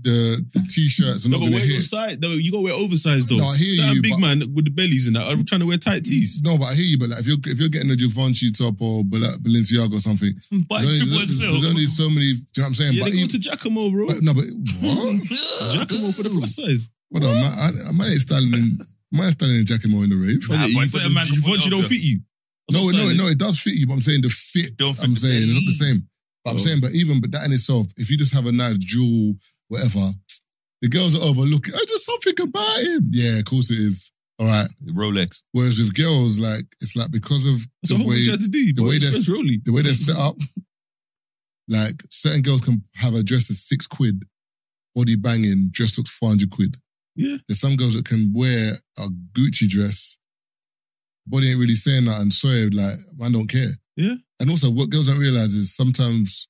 [0.03, 1.85] the the t-shirts are No, not but gonna wear your hit.
[1.85, 2.19] size.
[2.19, 3.39] No, you gotta wear oversized though.
[3.39, 5.27] No, I hear Certain you, big but- man with the bellies in that.
[5.31, 6.43] I'm trying to wear tight tees.
[6.45, 6.99] No, but I hear you.
[6.99, 10.35] But like, if you're if you're getting a Givenchy top or Bal- Balenciaga or something,
[10.69, 12.33] Buy there's only, triple there's, there's only so many.
[12.33, 12.93] Do you know what I'm saying?
[12.95, 14.07] Yeah, but they go even- to Jacamo, bro.
[14.07, 15.15] but- no, but what?
[15.79, 16.91] Jacamo for the plus size.
[17.11, 17.53] What on, man.
[17.87, 18.67] I, I might ain't styling in.
[19.15, 20.43] I might ain't styling in Jacamo in the rave.
[20.51, 22.21] Nah, you, but but certain man the can put Givenchy don't up fit you.
[22.69, 24.77] That's No, no, no, it does fit you, but I'm saying the fit.
[24.77, 26.09] Don't fit I'm saying it's not the same.
[26.45, 28.77] But I'm saying, but even but that in itself, if you just have a nice
[28.79, 29.35] jewel,
[29.69, 30.11] whatever,
[30.83, 31.75] the girls are overlooking.
[31.77, 33.09] Oh, just something about him.
[33.13, 34.13] Yeah, of course it is.
[34.39, 34.67] All right.
[34.89, 35.43] Rolex.
[35.53, 38.73] Whereas with girls, like it's like because of the way you had to do.
[38.75, 40.37] the way they're- the way they're set up,
[41.69, 44.23] like certain girls can have a dress that's six quid,
[44.95, 46.77] body banging, dress looks 400 quid.
[47.15, 47.39] Yeah.
[47.49, 50.19] There's some girls that can wear a Gucci dress,
[51.27, 53.71] body ain't really saying that, and sorry, like, man don't care.
[53.97, 54.17] Yeah.
[54.39, 56.47] And also, what girls don't realize is sometimes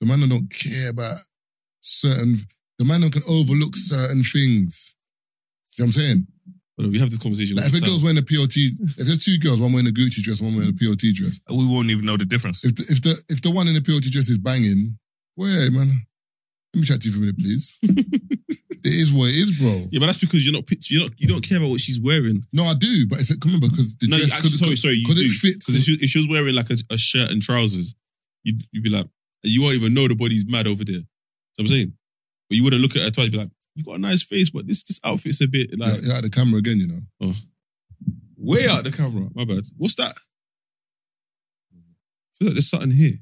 [0.00, 1.18] the man don't care about
[1.82, 2.38] certain,
[2.78, 4.96] the man who can overlook certain things.
[5.66, 6.26] See what I'm saying?
[6.78, 7.56] We have this conversation.
[7.56, 7.88] Like if a time.
[7.90, 10.70] girl's wearing a POT, if there's two girls, one wearing a Gucci dress, one wearing
[10.70, 12.64] a POT dress, We won't even know the difference.
[12.64, 14.98] if the, if the if the one in the POT dress is banging,
[15.36, 15.88] wait, man.
[16.74, 17.78] Let me chat to you for a minute, please.
[17.82, 19.86] it is what it is, bro.
[19.92, 20.64] Yeah, but that's because you're not.
[20.90, 21.12] You're not.
[21.18, 22.42] You don't care about what she's wearing.
[22.52, 25.20] No, I do, but it's remember because the No, dress actually, sorry, sorry, you do.
[25.20, 25.66] it fits.
[25.66, 27.94] Because if, she- if she was wearing like a, a shirt and trousers,
[28.42, 29.06] you'd, you'd be like,
[29.44, 31.02] you won't even know the body's mad over there.
[31.66, 31.92] So I'm saying,
[32.48, 33.26] but you wouldn't look at her twice.
[33.26, 36.00] You'd be like, you got a nice face, but this this outfit's a bit like
[36.02, 37.00] yeah, at the camera again, you know.
[37.22, 37.34] oh,
[38.36, 39.28] way out the camera.
[39.34, 39.64] My bad.
[39.76, 40.14] What's that?
[41.74, 43.14] I feel like there's something here.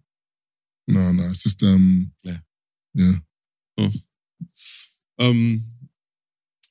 [0.88, 2.38] No, no, it's just um, Yeah.
[2.94, 3.12] yeah.
[5.18, 5.62] Um,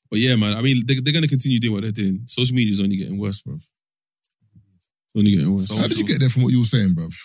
[0.10, 0.58] but yeah, man.
[0.58, 2.23] I mean, they, they're gonna continue doing what they're doing.
[2.25, 3.60] Social media is only getting worse, bro.
[5.15, 5.69] Only getting worse.
[5.69, 7.15] How did you get there from what you were saying, bruv?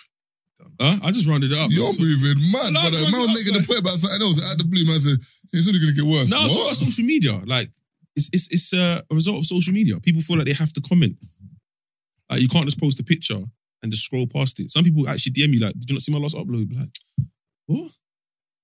[0.79, 0.97] Huh?
[1.03, 1.71] I just rounded it up.
[1.71, 3.97] You're moving mad, No, but I'm uh, trying man to- was making a point about
[3.97, 4.37] something else.
[4.43, 5.17] Out of the blue, man said
[5.53, 6.29] it's only gonna get worse.
[6.31, 6.67] No, I'm talking What?
[6.67, 7.41] about social media.
[7.45, 7.69] Like
[8.15, 9.99] it's it's it's uh, a result of social media.
[9.99, 11.15] People feel like they have to comment.
[12.29, 13.43] Like you can't just post a picture
[13.83, 14.71] and just scroll past it.
[14.71, 16.89] Some people actually DM you like, "Did you not see my last upload?" Be like,
[17.67, 17.91] what?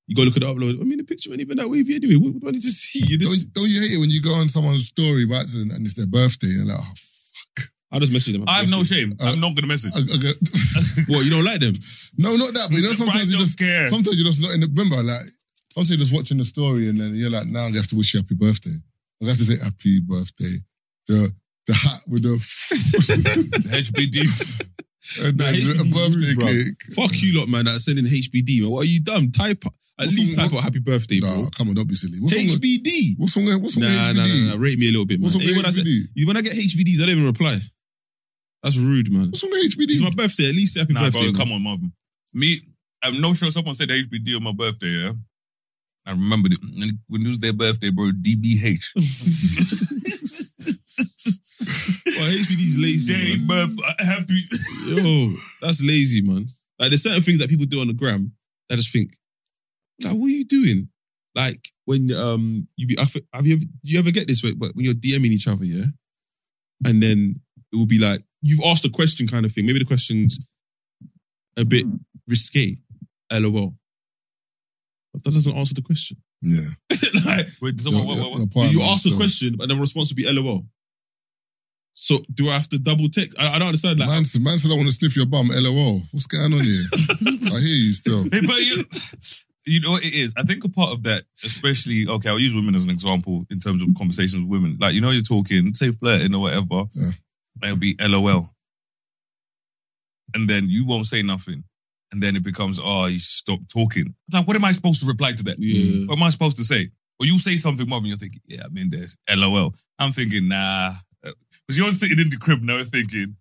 [0.07, 0.81] You go look at the upload.
[0.81, 2.15] I mean, the picture ain't even that wavy anyway.
[2.15, 2.99] What, what do I need to see?
[3.07, 5.71] You just, Don't, don't you hate it when you go on someone's story by accident
[5.71, 6.91] and it's their birthday and like, oh,
[7.91, 8.45] I just message them.
[8.47, 9.11] I have no shame.
[9.19, 9.91] Uh, I'm not gonna message.
[9.95, 10.35] I, I get,
[11.09, 11.73] What you don't like them?
[12.17, 13.85] no, not that, but you know sometimes you don't just care.
[13.87, 15.25] sometimes you're just not in the remember like
[15.71, 18.13] sometimes you're just watching the story and then you're like, now I'm have to wish
[18.13, 18.75] you happy birthday.
[19.21, 20.55] I'm have to say happy birthday.
[21.07, 21.31] The
[21.67, 22.35] the hat with the
[23.75, 24.17] HBD.
[25.27, 26.95] and Nah, then the HBD birthday rude, cake.
[26.95, 27.65] Fuck you lot, man.
[27.65, 28.69] That's sending HBD, man.
[28.71, 29.31] What are you dumb?
[29.31, 29.63] Type
[29.99, 31.29] at What's least type out happy birthday, bro.
[31.43, 32.17] Nah, come on, don't be silly.
[32.19, 33.15] What's wrong with HBD.
[33.17, 34.45] what's wrong with what's wrong Nah, with nah, HBD?
[34.47, 34.61] nah, nah.
[34.63, 35.25] Rate me a little bit, man.
[35.25, 37.57] What's wrong Hey, with when, I say, when I get HBDs, I don't even reply.
[38.63, 39.29] That's rude, man.
[39.31, 39.91] What's wrong with HBD?
[39.91, 40.49] It's my birthday.
[40.49, 41.19] At least say happy Nah, birthday.
[41.19, 41.35] bro, man.
[41.35, 41.91] come on, Marvin.
[42.33, 42.59] Me,
[43.03, 45.11] I'm not sure someone said HBD on my birthday, yeah?
[46.05, 46.59] I remembered it.
[47.07, 48.93] When it was their birthday, bro, DBH.
[52.17, 53.47] Well, HBD's lazy, Day man.
[53.47, 54.37] birth, uh, happy.
[54.89, 56.45] Yo, that's lazy, man.
[56.77, 58.33] Like, there's certain things that people do on the gram
[58.67, 59.15] that I just think,
[60.03, 60.89] like, what are you doing?
[61.35, 64.75] Like, when um you be, have you ever, do you ever get this way, but
[64.75, 65.85] when you're DMing each other, yeah?
[66.85, 67.39] And then
[67.71, 69.65] it will be like, you've asked a question kind of thing.
[69.65, 70.39] Maybe the question's
[71.57, 71.85] a bit
[72.27, 72.77] risque,
[73.31, 73.73] lol.
[75.13, 76.17] But that doesn't answer the question.
[76.41, 76.69] Yeah.
[77.25, 78.71] like, Wait, someone, what, what, what?
[78.71, 80.65] You ask a so- question, but the response will be lol.
[81.93, 83.37] So do I have to double text?
[83.37, 83.99] I, I don't understand.
[83.99, 85.49] Like, Man, said- man said I want to sniff your bum.
[85.53, 86.01] LOL.
[86.11, 86.83] What's going on here?
[86.93, 88.23] I hear you still.
[88.23, 88.83] Hey, but you,
[89.67, 90.33] you know what it is?
[90.37, 93.57] I think a part of that, especially, okay, I'll use women as an example in
[93.59, 94.77] terms of conversations with women.
[94.79, 97.11] Like, you know, you're talking, say flirting or whatever, Yeah.
[97.63, 98.49] It'll be LOL.
[100.33, 101.63] And then you won't say nothing.
[102.11, 104.15] And then it becomes, oh, you stop talking.
[104.33, 105.57] Like, what am I supposed to reply to that?
[105.59, 106.05] yeah.
[106.07, 106.89] What am I supposed to say?
[107.19, 109.05] Or you say something, mom, and you're thinking, yeah, I'm in there.
[109.35, 109.73] LOL.
[109.99, 110.93] I'm thinking, nah.
[111.21, 113.35] Because you're sitting in the crib now thinking,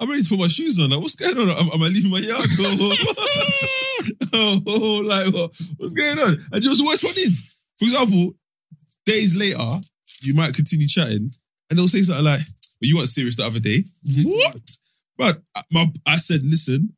[0.00, 0.90] I'm ready to put my shoes on.
[0.90, 1.48] Like, what's going on?
[1.48, 2.46] Am, am I leaving my yard?
[4.32, 6.38] oh, oh, like, what, what's going on?
[6.52, 8.32] And just worst one is, for example,
[9.06, 9.80] days later,
[10.22, 11.32] you might continue chatting,
[11.70, 12.42] and they'll say something like,
[12.80, 14.28] "Well, you weren't serious the other day." Mm-hmm.
[14.28, 14.70] What?
[15.16, 16.94] But I- my, I said, "Listen,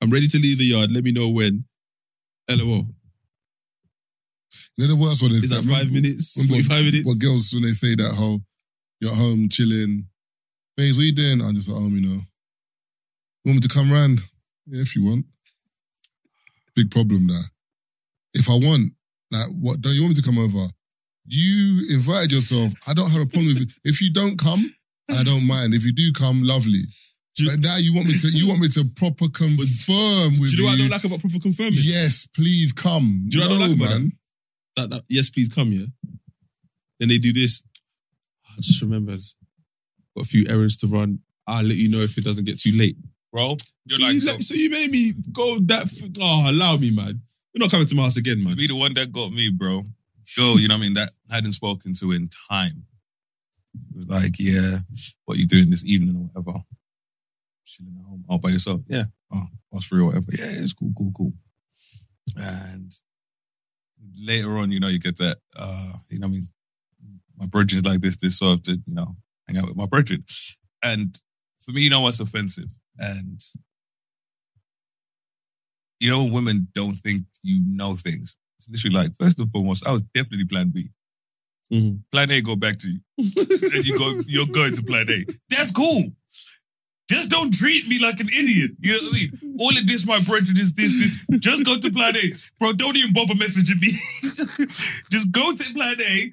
[0.00, 0.90] I'm ready to leave the yard.
[0.92, 1.64] Let me know when."
[2.50, 2.86] LOL.
[4.76, 6.36] You know the worst one is, Is that remember- five minutes?
[6.38, 7.04] remember Forty-five minutes?
[7.06, 8.40] What girls when they say that how
[9.00, 10.06] you're at home chilling,
[10.76, 11.40] babes, what you doing?
[11.42, 12.20] I'm just at home, you know.
[13.44, 14.20] Want me to come round?
[14.66, 15.26] Yeah, if you want.
[16.74, 17.40] Big problem now.
[18.34, 18.92] If I want,
[19.30, 19.80] like, what?
[19.80, 20.64] Don't you want me to come over?
[21.26, 22.72] You invited yourself.
[22.88, 23.68] I don't have a problem with it.
[23.84, 24.74] If you don't come,
[25.10, 25.74] I don't mind.
[25.74, 26.82] If you do come, lovely.
[27.36, 28.28] Do you- but now you want me to.
[28.28, 30.78] You want me to proper confirm with you know what I you.
[30.82, 31.74] don't like about proper confirming?
[31.82, 33.24] Yes, please come.
[33.28, 34.12] Do you know what I don't no, like about man.
[34.76, 35.86] that, that yes, please come, yeah.
[37.00, 37.62] Then they do this.
[38.50, 39.20] I just remembered.
[40.16, 41.20] Got a few errands to run.
[41.46, 42.96] I'll let you know if it doesn't get too late.
[43.32, 43.56] bro.
[43.88, 45.84] So, like, you, so, let- so you made me go that.
[45.84, 47.22] F- oh, allow me, man.
[47.54, 48.56] You're not coming to my house again, man.
[48.56, 49.82] be the one that got me, bro.
[50.36, 50.94] Girl, you know what I mean?
[50.94, 52.84] That hadn't spoken to in time.
[53.74, 54.78] It was like, yeah,
[55.24, 56.64] what are you doing this evening or whatever?
[57.64, 58.82] Chilling at home all by yourself.
[58.88, 59.04] Yeah.
[59.32, 60.26] Oh, what's free or whatever.
[60.30, 61.32] Yeah, it's cool, cool, cool.
[62.36, 62.92] And
[64.18, 66.44] later on, you know, you get that, uh, you know I mean?
[67.38, 69.16] My brethren like this, this, so I have to, you know,
[69.48, 70.24] hang out with my brethren.
[70.82, 71.18] And
[71.58, 72.70] for me, you know what's offensive?
[72.98, 73.40] And
[76.02, 78.36] you know, women don't think you know things.
[78.58, 80.90] It's literally like, first and foremost, I was definitely plan B.
[81.72, 82.00] Mhm.
[82.10, 83.00] Plan A go back to you.
[83.18, 85.24] and you go, you're going to plan A.
[85.50, 86.04] That's cool.
[87.10, 88.70] Just don't treat me like an idiot.
[88.80, 89.56] You know what I mean?
[89.60, 90.94] All of this, my brethren, is this,
[91.28, 91.40] this.
[91.40, 92.32] Just go to plan A.
[92.58, 93.88] Bro, don't even bother messaging me.
[95.10, 96.32] Just go to plan A,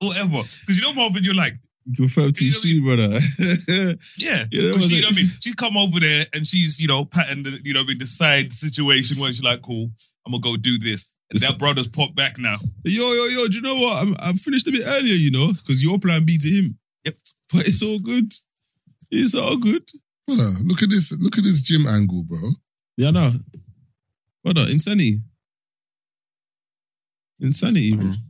[0.00, 0.30] whatever.
[0.60, 1.54] Because you know, Marvin, you're like,
[1.86, 3.18] You confirm too You know brother.
[4.18, 4.44] yeah.
[4.44, 5.30] 'Cause was she, you know what I mean?
[5.40, 7.98] She's come over there and she's, you know, patting the, you know, what I mean,
[7.98, 9.90] the side situation where she's like, cool,
[10.26, 11.10] I'm gonna go do this.
[11.30, 12.56] And that brother's popped back now.
[12.84, 14.02] yo, yo, yo, do you know what?
[14.02, 16.78] I'm, I'm finished a bit earlier, you know, because you're plan B to him.
[17.04, 17.14] Yep.
[17.52, 18.32] But it's all good.
[19.10, 19.88] It's all good.
[20.26, 21.12] Brother, look at this.
[21.20, 22.50] Look at this gym angle, bro.
[22.96, 23.32] Yeah, no.
[24.42, 25.20] Brother, insanity.
[27.40, 28.06] Insanity, bro.
[28.06, 28.20] Mm-hmm.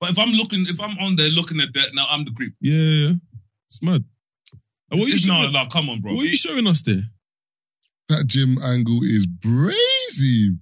[0.00, 2.54] But if I'm looking, if I'm on there looking at that, now I'm the creep.
[2.60, 3.14] Yeah, yeah, yeah.
[3.68, 4.04] It's mad.
[4.90, 6.12] And what, are you It's no, showing, no, come on, bro.
[6.12, 7.02] what are you showing us there?
[8.08, 10.56] That gym angle is brazy.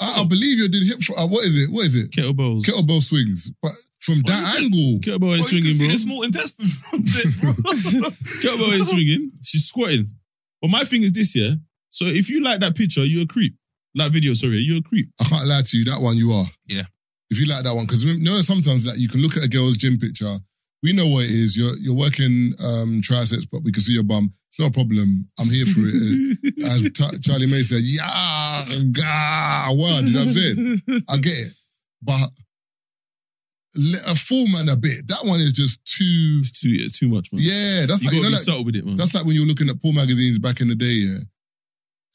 [0.00, 0.98] I, I believe you did hip.
[1.16, 1.72] Uh, what is it?
[1.72, 2.10] What is it?
[2.10, 2.62] Kettlebells.
[2.64, 5.92] Kettlebell swings, but from that angle, Kettlebell is Bro, you can swinging, see bro.
[5.92, 7.52] the small intestines from there, bro.
[8.42, 9.30] Kettlebell is swinging.
[9.42, 10.06] She's squatting.
[10.62, 11.54] But my thing is this, yeah.
[11.90, 13.54] So if you like that picture, you're a creep.
[13.94, 15.10] That video, sorry, you're a creep.
[15.20, 15.84] I can't lie to you.
[15.84, 16.44] That one you are.
[16.66, 16.82] Yeah.
[17.30, 19.48] If you like that one, because you know sometimes that you can look at a
[19.48, 20.38] girl's gym picture.
[20.82, 21.56] We know what it is.
[21.56, 24.32] You're you're working um, triceps, but we can see your bum.
[24.48, 25.26] It's not a problem.
[25.38, 26.38] I'm here for it.
[26.64, 30.04] As T- Charlie May said, yeah, God, word.
[30.04, 30.82] You know what I'm saying?
[31.08, 31.52] I get it,
[32.02, 32.30] but
[33.76, 35.06] let a full man a bit.
[35.06, 36.40] That one is just too.
[36.40, 37.42] It's too, it's too much, man.
[37.44, 38.96] Yeah, that's you like gotta you know, be like, subtle with it, man.
[38.96, 41.18] that's like when you were looking at porn magazines back in the day, yeah.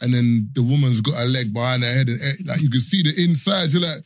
[0.01, 2.81] And then the woman's got her leg behind her head, and eh, like you can
[2.81, 3.71] see the inside.
[3.71, 4.03] You're like,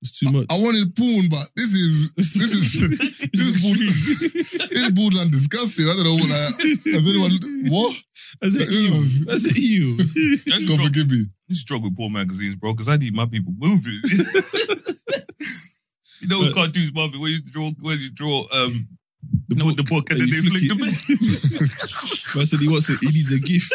[0.00, 0.46] It's too much.
[0.50, 2.78] I wanted porn, but this is this is
[3.32, 5.86] this is borderline, this is borderline disgusting.
[5.88, 6.30] I don't know what.
[6.30, 6.54] Like,
[6.94, 7.32] has anyone
[7.70, 7.96] what?
[8.40, 8.90] That's it, you.
[9.26, 9.96] That's it, you.
[9.96, 11.24] God struggle, forgive me.
[11.50, 13.98] I struggle with porn magazines, bro, because I need my people moving.
[16.20, 18.86] you know, in But- cartoons, Marvin, where you draw, where you draw, um,
[19.48, 22.36] The you know, the book and then and they flick flick the it.
[22.36, 23.00] Man said he wants it.
[23.00, 23.72] He needs a gift.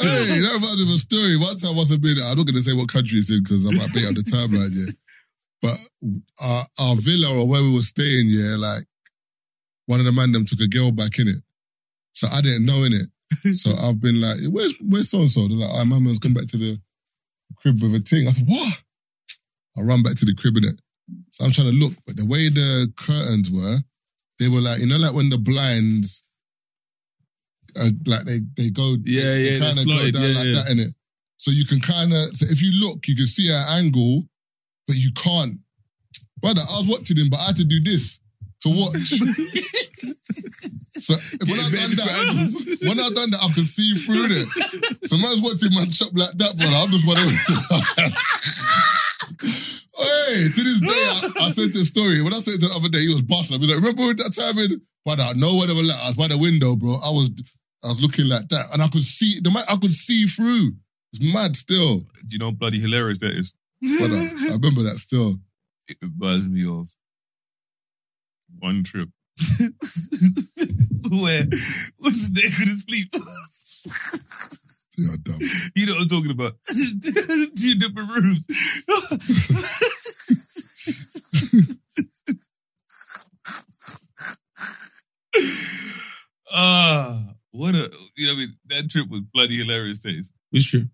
[0.00, 1.36] Hey, that reminds me of a story.
[1.36, 2.16] One time, I must have been.
[2.18, 4.24] I'm not going to say what country it's in because I might be on the
[4.26, 4.72] timeline.
[4.72, 4.90] Yeah,
[5.62, 5.76] but
[6.42, 8.84] our, our villa or where we were staying, yeah, like
[9.86, 11.42] one of the man them took a girl back in it.
[12.12, 13.06] So I didn't know in it.
[13.52, 15.46] So I've been like, where's where's so and so?
[15.46, 16.80] They're like, oh, my man's come back to the
[17.56, 18.26] crib with a thing.
[18.26, 18.74] I said, what?
[19.78, 20.80] I run back to the crib in it.
[21.30, 23.78] So I'm trying to look, but the way the curtains were,
[24.38, 26.24] they were like, you know, like when the blinds,
[27.78, 30.54] uh, like they they go, Yeah, they, yeah, kind of go down yeah, like yeah.
[30.62, 30.94] that in it.
[31.36, 34.24] So you can kind of, so if you look, you can see an angle,
[34.90, 35.62] but you can't.
[36.42, 38.18] Brother, I was watching him, but I had to do this
[38.66, 38.98] to watch.
[40.98, 41.14] so
[41.46, 42.10] when I done that,
[42.82, 44.50] when I done that, I could see through it.
[45.06, 46.74] So man's watching man chop like that, brother.
[46.74, 47.30] I'm just wondering.
[49.94, 51.06] hey, to this day,
[51.38, 52.18] I, I said the story.
[52.22, 53.56] When I said it the other day, he was busting.
[53.56, 56.26] I was like, remember that time in, brother, no one ever let I was by
[56.26, 56.98] the window, bro.
[56.98, 57.30] I was
[57.84, 58.72] I was looking like that.
[58.72, 60.74] And I could see the man, I could see through.
[61.12, 62.00] It's mad still.
[62.00, 63.52] Do you know how bloody hilarious that is?
[63.82, 65.36] Brother, I remember that still.
[65.88, 66.88] It reminds me of
[68.58, 69.08] one trip
[71.10, 71.44] where
[71.98, 73.08] what's the name couldn't sleep.
[74.98, 75.38] You're dumb.
[75.74, 76.52] You know what I'm talking about?
[77.56, 78.46] Two different rooms.
[86.52, 90.32] Ah, what a you know I mean that trip was bloody hilarious days.
[90.52, 90.88] It's true.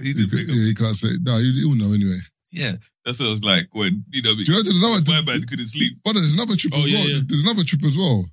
[0.00, 0.54] I pick up.
[0.54, 2.18] yeah, you can't say no, you, you will know anyway.
[2.50, 2.72] Yeah,
[3.04, 5.44] that's what it was like when you know Do you know there's another my man
[5.46, 6.02] couldn't sleep.
[6.02, 7.08] Brother, there's another trip Oh, as yeah, well.
[7.08, 7.20] yeah.
[7.26, 8.24] There's another trip as well.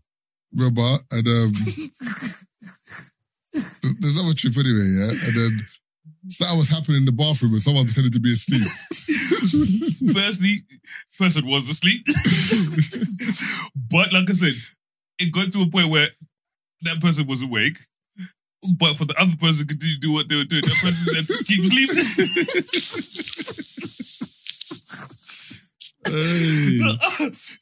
[0.56, 0.88] Remember?
[1.12, 1.51] And um
[3.54, 5.12] th- there's another trip anyway, yeah.
[5.12, 5.51] And then
[6.30, 8.63] something was happening in the bathroom and someone pretended to be asleep.
[10.15, 10.56] Firstly,
[11.19, 12.01] person was asleep.
[13.91, 14.54] but like I said,
[15.19, 16.08] it got to a point where
[16.84, 17.78] that person was awake.
[18.78, 21.06] But for the other person to continue to do what they were doing, that person
[21.13, 22.04] said, keep sleeping.
[26.08, 26.78] Hey.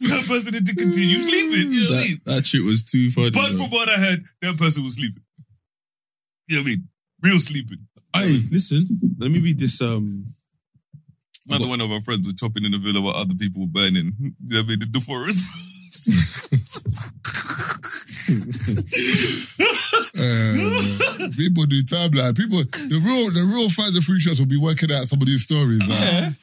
[0.10, 1.72] that person didn't continue sleeping.
[1.72, 2.22] You know what I mean?
[2.26, 3.32] that, that shit was too funny.
[3.32, 5.24] But from what I heard, that person was sleeping.
[6.50, 6.88] You know what I mean?
[7.22, 7.88] Real sleeping.
[8.14, 8.86] Hey, listen,
[9.18, 9.82] let me read this.
[9.82, 10.26] Um,
[11.48, 14.14] Another one of our friends was chopping in the villa while other people were burning.
[14.20, 14.80] You know what I mean?
[14.92, 15.70] The forest.
[20.16, 22.36] Uh, people do timeline.
[22.38, 25.28] People, the real, the real fans of free shots will be working out some of
[25.28, 25.80] these stories.
[25.80, 26.34] Like,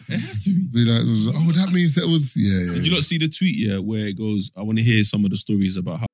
[0.73, 1.03] be like,
[1.37, 2.75] oh, that means that was yeah, yeah.
[2.75, 4.51] Did you not see the tweet yet where it goes?
[4.57, 6.07] I want to hear some of the stories about how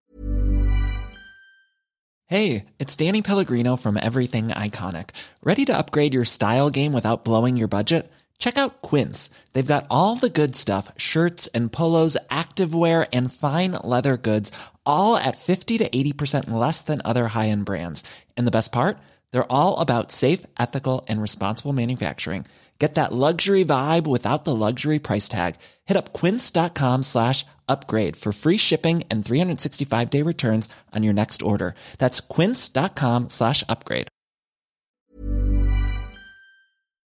[2.28, 5.10] Hey, it's Danny Pellegrino from Everything Iconic.
[5.44, 8.10] Ready to upgrade your style game without blowing your budget?
[8.40, 9.30] Check out Quince.
[9.52, 14.50] They've got all the good stuff shirts and polos, activewear, and fine leather goods,
[14.86, 18.02] all at 50 to 80% less than other high end brands.
[18.36, 18.98] And the best part?
[19.30, 22.46] They're all about safe, ethical, and responsible manufacturing.
[22.78, 25.56] Get that luxury vibe without the luxury price tag.
[25.86, 31.42] Hit up quince.com slash upgrade for free shipping and 365 day returns on your next
[31.42, 31.74] order.
[31.98, 34.08] That's quince.com slash upgrade.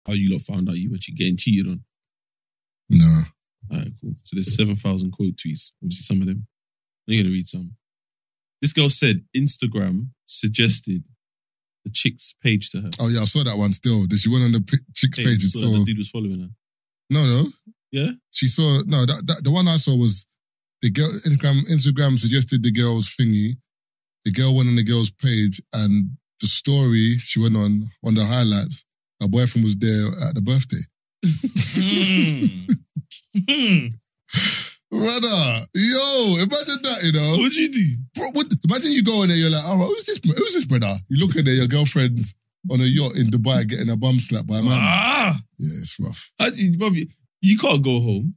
[0.07, 1.85] how you lot found out you were che- getting cheated on.
[2.89, 3.23] Nah.
[3.71, 4.15] All right, cool.
[4.25, 5.73] So there's 7,000 quote tweets.
[5.83, 6.47] Obviously, some of them.
[7.09, 7.73] I'm going to read some.
[8.61, 11.03] This girl said Instagram suggested
[11.85, 12.91] the chick's page to her.
[13.01, 13.73] Oh yeah, I saw that one.
[13.73, 15.79] Still, did she went on the pi- chick's Hey, page and saw saw?
[15.79, 16.49] the dude was following her.
[17.11, 17.51] No, no.
[17.91, 18.13] Yeah?
[18.31, 19.05] She saw no.
[19.05, 20.27] That, that the one I saw was
[20.81, 21.09] the girl.
[21.27, 23.57] Instagram Instagram suggested the girl's thingy.
[24.25, 28.25] The girl went on the girl's page, and the story she went on on the
[28.25, 28.85] highlights.
[29.21, 30.83] Her boyfriend was there at the birthday.
[33.49, 33.87] Hmm.
[34.93, 37.37] Brother, yo, imagine that, you know.
[37.39, 37.97] What'd you do?
[38.15, 40.21] Bro, what, imagine you go in there, you're like, all right, who's this?
[40.23, 40.95] Who's this brother?
[41.09, 42.35] You look at there, your girlfriend's
[42.71, 44.73] on a yacht in Dubai getting a bum slapped by a man.
[44.73, 46.31] ah, Yeah, it's rough.
[46.39, 47.09] How you, Bobby,
[47.41, 48.37] you can't go home.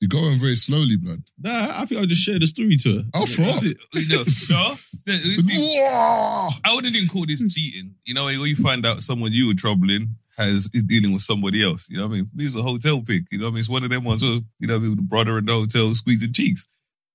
[0.00, 1.22] You're going very slowly, blood.
[1.38, 3.04] Nah, I think I'll just share the story to her.
[3.14, 3.76] Oh, for That's it.
[3.94, 4.24] you know,
[4.64, 4.74] no,
[5.06, 6.48] the- the- Whoa!
[6.64, 7.94] I wouldn't even call this cheating.
[8.04, 11.62] You know, when you find out someone you were troubling has is dealing with somebody
[11.64, 11.88] else.
[11.90, 12.30] You know what I mean?
[12.34, 13.24] Me, it's a hotel pic.
[13.30, 13.60] You know what I mean?
[13.60, 14.22] It's one of them ones.
[14.22, 14.90] where, You know I mean?
[14.90, 16.66] With the brother in the hotel squeezing cheeks.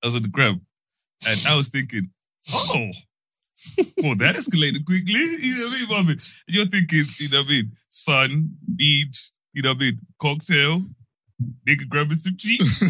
[0.04, 0.62] I was on the gram,
[1.28, 2.10] and I was thinking,
[2.54, 2.90] oh.
[4.04, 5.13] Well, that escalated quickly.
[5.16, 6.20] You know what I mean, Bobby?
[6.48, 7.72] You're thinking, you know what I mean?
[7.90, 10.00] Sun, beach, you know what I mean?
[10.22, 10.82] Cocktail,
[11.68, 12.82] nigga grabbing some cheeks.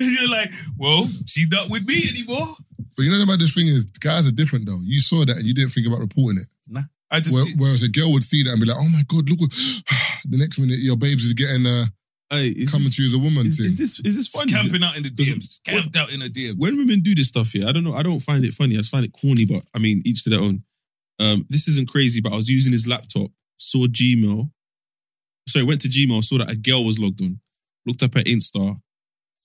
[0.00, 2.54] and you're like, well, she's not with me anymore.
[2.96, 4.80] But you know about this thing is guys are different though.
[4.84, 6.48] You saw that and you didn't think about reporting it.
[6.68, 6.82] Nah,
[7.14, 9.28] I just Where, whereas a girl would see that and be like, "Oh my god,
[9.30, 9.50] look!" What,
[10.28, 11.86] the next minute your babes is getting uh,
[12.30, 13.66] Hey, is coming this, to you as a woman is, thing.
[13.66, 14.50] is this is this funny?
[14.50, 15.60] camping out in the Does it- DMs.
[15.64, 16.58] Camped out in the DMs.
[16.58, 17.94] when women do this stuff here, I don't know.
[17.94, 18.74] I don't find it funny.
[18.74, 20.64] I just find it corny, but I mean, each to their own.
[21.20, 24.50] Um, this isn't crazy, but I was using his laptop, saw Gmail.
[25.48, 27.38] Sorry, went to Gmail, saw that a girl was logged on,
[27.86, 28.80] looked up her Insta,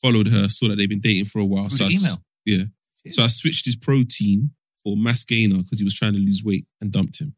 [0.01, 1.67] followed her, saw that they've been dating for a while.
[1.67, 2.23] Through so the I s- email?
[2.45, 2.63] yeah.
[3.12, 4.51] So I switched his protein
[4.84, 7.36] for mass gainer because he was trying to lose weight and dumped him.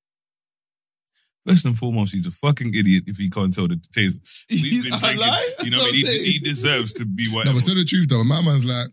[1.48, 4.46] First and foremost, he's a fucking idiot if he can't tell the taste.
[4.50, 5.20] We've been drinking.
[5.22, 5.50] lie?
[5.64, 6.06] You know, what I mean?
[6.06, 7.58] he, he deserves to be no, whatever.
[7.58, 8.88] but tell the truth though, my man's like,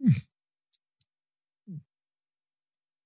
[0.00, 0.10] hmm.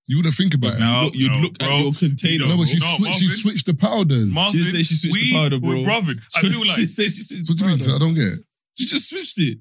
[0.06, 0.80] you wouldn't think about it.
[0.80, 2.46] No, You'd no, look at your container.
[2.46, 4.32] No, but she, No, switched, she switched the powders.
[4.32, 5.78] Marvin, She didn't say she switched we the powder, bro.
[5.78, 6.28] were brothers.
[6.36, 7.90] I feel like she said she switched what do you mean?
[7.90, 8.40] I don't get it.
[8.78, 9.58] She just switched it.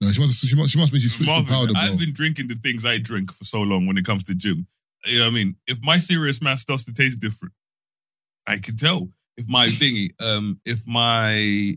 [0.00, 0.44] No, she must.
[0.46, 0.70] She must.
[0.70, 1.82] She must mean she switched Marvin, the powder, bro.
[1.82, 4.66] I've been drinking the things I drink for so long when it comes to gym.
[5.04, 5.56] You know what I mean?
[5.66, 7.54] If my serious mass starts to taste different,
[8.46, 9.08] I can tell.
[9.36, 11.74] If my thingy, um, if my,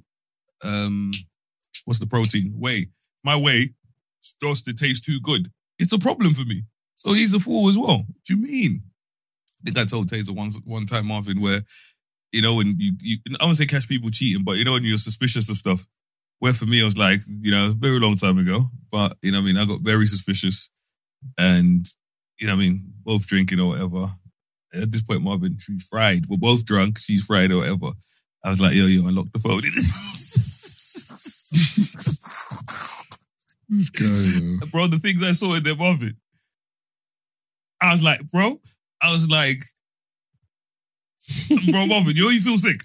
[0.63, 1.11] um,
[1.85, 2.55] what's the protein?
[2.57, 2.87] Whey.
[3.23, 3.69] My whey
[4.21, 5.51] starts to taste too good.
[5.77, 6.63] It's a problem for me.
[6.95, 7.97] So he's a fool as well.
[7.97, 8.83] What do you mean?
[9.61, 11.61] I think I told Taser once, one time, Marvin, where,
[12.31, 14.83] you know, when you, you I won't say catch people cheating, but you know, when
[14.83, 15.85] you're suspicious of stuff,
[16.39, 19.31] where for me, I was like, you know, a very long time ago, but you
[19.31, 20.71] know, what I mean, I got very suspicious
[21.37, 21.85] and,
[22.41, 24.07] you know, what I mean, both drinking or whatever.
[24.73, 26.25] At this point, Marvin, she's fried.
[26.27, 26.97] We're both drunk.
[26.97, 27.91] She's fried or whatever.
[28.43, 29.61] I was like, yo, yo, unlock the phone.
[33.73, 34.69] This guy, yo.
[34.69, 36.17] bro, the things I saw in them Marvin.
[37.79, 38.57] I was like, bro,
[39.01, 39.63] I was like,
[41.71, 42.81] bro, Marvin, you know you feel sick.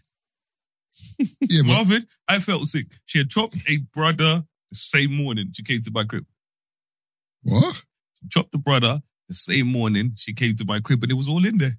[1.40, 2.86] Yeah, but Marvin, I felt sick.
[3.04, 6.24] She had chopped a brother the same morning she came to my crib.
[7.42, 7.82] what?
[8.30, 11.44] Chopped the brother the same morning she came to my crib and it was all
[11.46, 11.72] in there.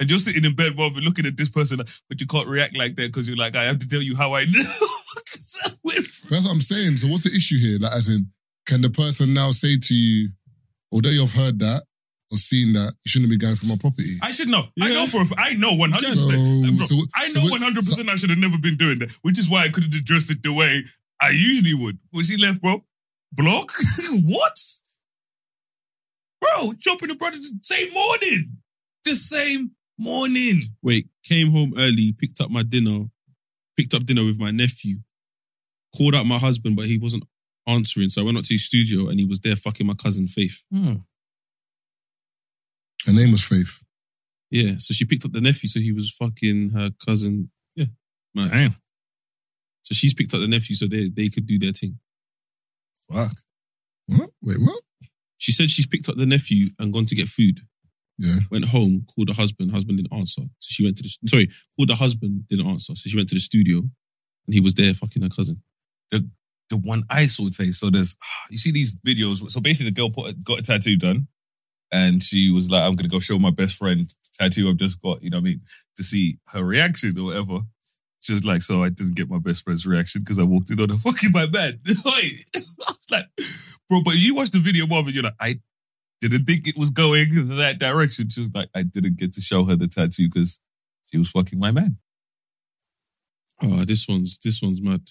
[0.00, 2.96] And you're sitting in bed, Marvin, looking at this person, but you can't react like
[2.96, 4.60] that because you're like, I have to tell you how I know.
[4.62, 6.00] I
[6.30, 6.96] That's what I'm saying.
[6.96, 7.78] So what's the issue here?
[7.78, 8.26] Like, as in,
[8.66, 10.30] can the person now say to you,
[10.92, 11.82] although you've heard that,
[12.32, 14.16] or seen that you shouldn't be going for my property.
[14.22, 14.64] I should know.
[14.80, 17.10] I know for a I know one hundred So- percent.
[17.14, 18.08] I know one hundred percent.
[18.08, 20.52] I should have never been doing that, which is why I couldn't address it the
[20.52, 20.82] way
[21.20, 21.98] I usually would.
[22.10, 22.82] When she left, bro,
[23.32, 23.70] block
[24.24, 24.56] what?
[26.60, 28.56] Bro, jumping the brother the same morning,
[29.04, 30.60] the same morning.
[30.82, 33.06] Wait, came home early, picked up my dinner,
[33.76, 34.96] picked up dinner with my nephew,
[35.96, 37.24] called out my husband, but he wasn't
[37.66, 38.08] answering.
[38.08, 40.62] So I went up to his studio and he was there fucking my cousin Faith.
[40.72, 40.94] Hmm.
[43.06, 43.82] Her name was Faith.
[44.50, 44.72] Yeah.
[44.78, 47.50] So she picked up the nephew, so he was fucking her cousin.
[47.74, 47.86] Yeah.
[48.34, 48.48] Man.
[48.50, 48.76] Damn,
[49.82, 51.98] So she's picked up the nephew so they, they could do their thing.
[53.10, 53.32] fuck.
[54.06, 54.30] What?
[54.42, 54.80] Wait, what?
[55.42, 57.62] She said she's picked up the nephew and gone to get food.
[58.16, 58.36] Yeah.
[58.52, 59.72] Went home, called the husband.
[59.72, 60.42] Husband didn't answer.
[60.60, 62.94] So she went to the sorry, called the husband, didn't answer.
[62.94, 65.60] So she went to the studio and he was there fucking her cousin.
[66.12, 66.30] the
[66.70, 67.72] the one I saw today.
[67.72, 68.14] So there's,
[68.50, 69.50] you see these videos.
[69.50, 71.26] So basically, the girl put, got a tattoo done,
[71.90, 75.02] and she was like, "I'm gonna go show my best friend the tattoo I've just
[75.02, 75.60] got." You know what I mean?
[75.96, 77.58] To see her reaction or whatever.
[78.20, 80.78] She was like, "So I didn't get my best friend's reaction because I walked in
[80.78, 81.80] on a fucking my man."
[83.12, 85.60] Wait, I was like, "Bro, but you watch the video, mom, and you're like, I
[86.20, 89.64] didn't think it was going that direction." She was like, "I didn't get to show
[89.64, 90.60] her the tattoo because
[91.10, 91.98] she was fucking my man."
[93.62, 95.02] Oh, this one's this one's mad.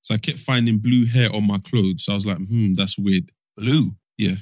[0.00, 2.04] So I kept finding blue hair on my clothes.
[2.04, 3.32] So I was like, hmm, that's weird.
[3.56, 4.36] Blue, Yeah.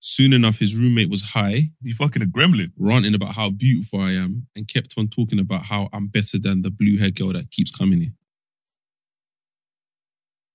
[0.00, 2.72] Soon enough, his roommate was high, you fucking a gremlin.
[2.76, 6.62] ranting about how beautiful I am, and kept on talking about how I'm better than
[6.62, 8.12] the blue hair girl that keeps coming here.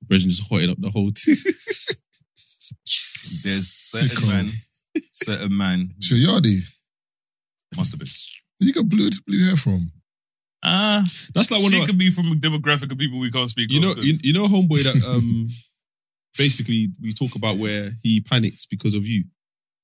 [0.07, 1.35] Brethren just hotted up the whole team.
[3.43, 4.27] There's certain Sicko.
[4.27, 4.49] man,
[5.11, 6.59] certain man Yardi,
[7.77, 8.07] must have been.
[8.59, 9.91] where you got blue blue hair from?
[10.63, 13.49] Ah, That's like one she of could be from a demographic of people we can't
[13.49, 13.71] speak.
[13.71, 15.47] you of, know 'cause- you, you know homeboy that um
[16.37, 19.23] basically we talk about where he panics because of you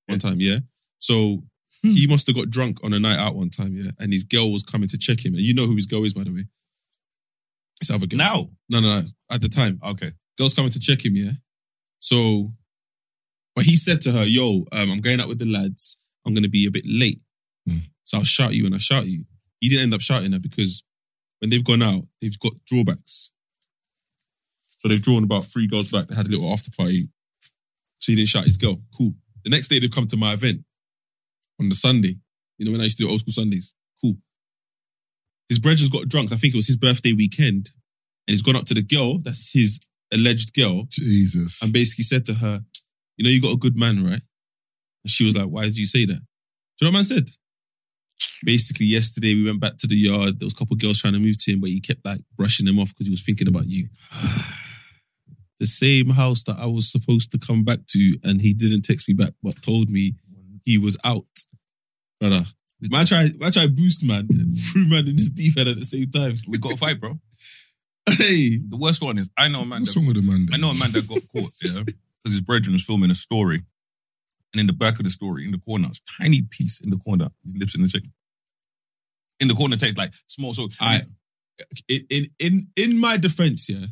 [0.07, 0.59] one time yeah
[0.99, 1.43] so
[1.83, 4.51] he must have got drunk on a night out one time yeah and his girl
[4.51, 6.45] was coming to check him and you know who his girl is by the way
[7.81, 8.49] it's other girl now.
[8.69, 11.31] no no no at the time Okay, girl's coming to check him yeah
[11.99, 12.51] so
[13.55, 16.49] but he said to her yo um, I'm going out with the lads I'm gonna
[16.49, 17.21] be a bit late
[17.67, 17.79] Hmm.
[18.03, 19.25] so I'll shout you and I'll shout you
[19.59, 20.83] he didn't end up shouting her because
[21.39, 23.31] when they've gone out they've got drawbacks
[24.79, 26.05] so they've drawn about three girls back.
[26.05, 27.09] They had a little after party.
[27.97, 28.77] So he didn't shout his girl.
[28.95, 29.13] Cool.
[29.43, 30.61] The next day they've come to my event
[31.59, 32.17] on the Sunday.
[32.59, 33.73] You know when I used to do old school Sundays.
[35.49, 36.31] His brother's got drunk.
[36.31, 37.71] I think it was his birthday weekend.
[38.27, 39.79] And he's gone up to the girl, that's his
[40.13, 41.61] alleged girl, Jesus.
[41.61, 42.61] and basically said to her,
[43.15, 44.21] You know, you got a good man, right?
[45.03, 46.19] And she was like, Why did you say that?
[46.77, 47.29] Do you know what man said?
[48.43, 50.39] Basically, yesterday we went back to the yard.
[50.39, 52.21] There was a couple of girls trying to move to him, but he kept like
[52.35, 53.87] brushing them off because he was thinking about you.
[55.59, 59.07] the same house that I was supposed to come back to, and he didn't text
[59.07, 60.13] me back, but told me
[60.63, 61.25] he was out.
[62.19, 62.45] Brother.
[62.81, 65.85] Man try, man try boost man, and threw man into the deep end at the
[65.85, 66.35] same time.
[66.47, 67.19] we got a fight, bro.
[68.09, 69.81] Hey, The worst one is I know a man.
[69.81, 70.47] What's That, wrong with the man?
[70.53, 73.63] I know a man that got caught, yeah, because his brethren was filming a story,
[74.53, 76.89] and in the back of the story, in the corner, it's a tiny piece in
[76.89, 78.13] the corner, his lips in the chicken.
[79.39, 80.53] In the corner, text like small.
[80.53, 81.01] So I,
[81.89, 83.85] in, in in in my defense, yeah,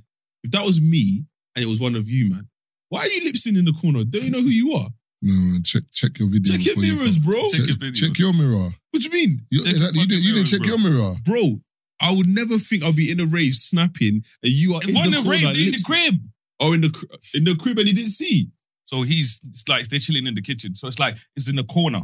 [0.43, 1.25] if that was me
[1.55, 2.47] and it was one of you, man,
[2.89, 4.03] why are you lip syncing in the corner?
[4.05, 4.89] Don't you know who you are?
[5.25, 6.53] No, man, check check your video.
[6.55, 7.31] Check your before you mirrors, go.
[7.31, 7.41] bro.
[7.49, 8.07] Check, Check your video.
[8.07, 8.69] check your mirror.
[8.91, 10.79] What do you mean, You, Check exactly, your you, didn't, you didn't fucking check your
[10.79, 11.13] mirror.
[11.25, 11.61] bro?
[11.99, 14.95] I would never think I'll be in a rave snapping and you are It in
[14.95, 15.35] wasn't the a corner.
[15.47, 16.15] rape, they in the lip- crib.
[16.59, 18.49] or in the cr- in the crib, and he didn't see.
[18.85, 20.75] So he's it's like they're chilling in the kitchen.
[20.75, 22.03] So it's like it's in the corner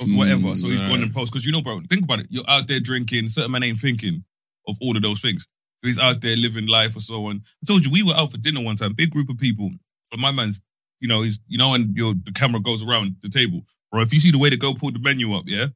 [0.00, 0.56] of whatever.
[0.56, 1.02] so he's Mm, gone right.
[1.06, 1.80] and post because you know, bro.
[1.90, 2.26] Think about it.
[2.30, 3.28] You're out there drinking.
[3.30, 4.24] Certain man ain't thinking
[4.68, 5.42] of all of those things.
[5.82, 7.42] So he's out there living life or so on.
[7.62, 8.92] I told you we were out for dinner one time.
[8.92, 9.70] Big group of people.
[10.10, 10.60] But my man's,
[11.00, 14.02] you know, he's you know, and your the camera goes around the table, bro.
[14.02, 15.66] If you see the way the girl pulled the menu up, yeah.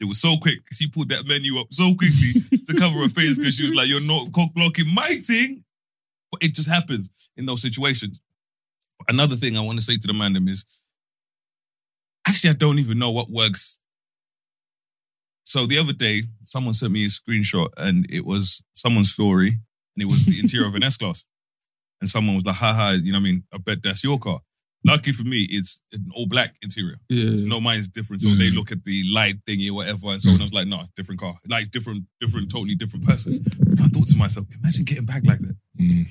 [0.00, 0.58] It was so quick.
[0.72, 3.88] She pulled that menu up so quickly to cover her face because she was like,
[3.88, 5.62] "You're not cock blocking my thing."
[6.30, 8.20] But it just happens in those situations.
[9.08, 10.64] Another thing I want to say to the man them is,
[12.26, 13.78] actually, I don't even know what works.
[15.44, 20.02] So the other day, someone sent me a screenshot and it was someone's story and
[20.02, 21.24] it was the interior of an S class.
[22.00, 23.44] And someone was like, haha, you know what I mean?
[23.52, 24.40] I bet that's your car.
[24.86, 26.98] Lucky for me, it's an all black interior.
[27.08, 28.20] Yeah, No, mine's different.
[28.22, 31.20] So they look at the light thingy or whatever, and someone was like, "No, different
[31.20, 35.22] car, like different, different, totally different person." And I thought to myself, imagine getting back
[35.26, 35.56] like that.
[35.80, 36.06] Mm.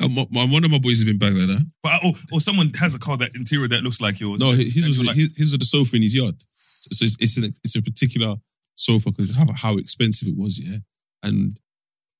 [0.00, 1.66] Uh, my, my- one of my boys has been back like that.
[1.82, 4.38] But oh, or someone has a car that interior that looks like yours.
[4.40, 6.36] No, his was like, his, his was the sofa in his yard.
[6.54, 8.36] So it's it's, an, it's a particular
[8.76, 10.78] sofa because of how expensive it was, yeah.
[11.22, 11.58] And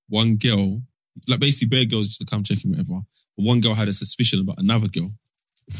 [0.08, 0.82] one girl,
[1.28, 3.00] like basically, bare girls used to come checking whatever.
[3.36, 5.12] But one girl had a suspicion about another girl.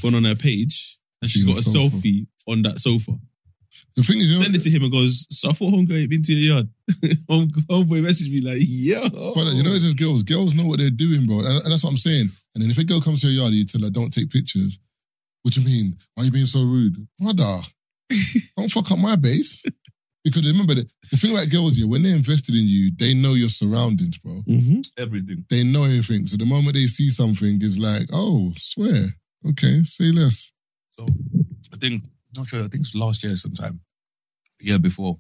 [0.03, 1.97] Gone on her page and she's got a sofa.
[1.97, 3.13] selfie on that sofa.
[3.97, 6.01] The thing is, you know, Send it to him and goes, so I thought homegirl
[6.01, 6.69] ain't been to your yard.
[7.31, 9.01] Home, homeboy messaged me like, yo.
[9.35, 10.23] But you know, it's with girls.
[10.23, 12.29] Girls know what they're doing, bro, and, and that's what I'm saying.
[12.55, 14.79] And then if a girl comes to your yard, you tell her, "Don't take pictures."
[15.43, 15.97] What do you mean?
[16.15, 17.63] Why are you being so rude, brother?
[18.57, 19.65] don't fuck up my base.
[20.25, 23.35] Because remember, the, the thing about girls here, when they're invested in you, they know
[23.35, 24.41] your surroundings, bro.
[24.47, 25.45] hmm Everything.
[25.51, 26.27] They know everything.
[26.27, 29.09] So the moment they see something, it's like, oh, swear.
[29.49, 30.53] Okay, say less.
[30.91, 31.07] So
[31.73, 32.05] I think
[32.37, 32.61] not sure.
[32.61, 33.81] I think it's last year sometime,
[34.61, 35.17] year before.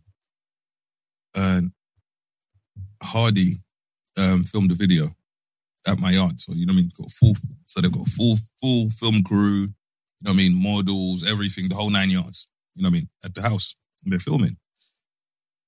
[1.34, 1.72] And
[3.02, 3.56] Hardy
[4.16, 5.08] um, filmed a video
[5.86, 6.40] at my yard.
[6.40, 6.90] So you know what I mean.
[6.96, 7.34] Got full.
[7.64, 9.62] So they've got full full film crew.
[9.62, 10.62] You know what I mean.
[10.62, 12.48] Models, everything, the whole nine yards.
[12.74, 13.08] You know what I mean.
[13.24, 14.56] At the house, they're filming.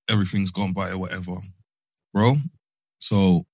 [0.09, 1.33] Everything's gone by or whatever,
[2.15, 2.37] bro.
[3.01, 3.47] So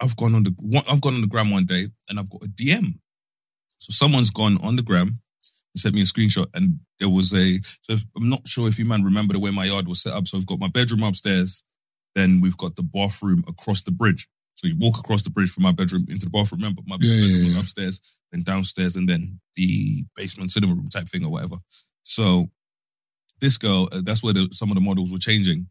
[0.00, 2.48] I've gone on the I've gone on the gram one day and I've got a
[2.48, 2.98] DM.
[3.78, 7.58] So someone's gone on the gram and sent me a screenshot, and there was a.
[7.82, 10.12] So if, I'm not sure if you man remember the way my yard was set
[10.14, 10.26] up.
[10.28, 11.62] So I've got my bedroom upstairs,
[12.14, 14.28] then we've got the bathroom across the bridge.
[14.54, 16.60] So you walk across the bridge from my bedroom into the bathroom.
[16.60, 17.60] Remember, my Yeah, yeah, bedroom was yeah.
[17.60, 21.56] upstairs, then downstairs, and then the basement cinema room type thing or whatever.
[22.02, 22.50] So
[23.40, 25.68] this girl, uh, that's where the, some of the models were changing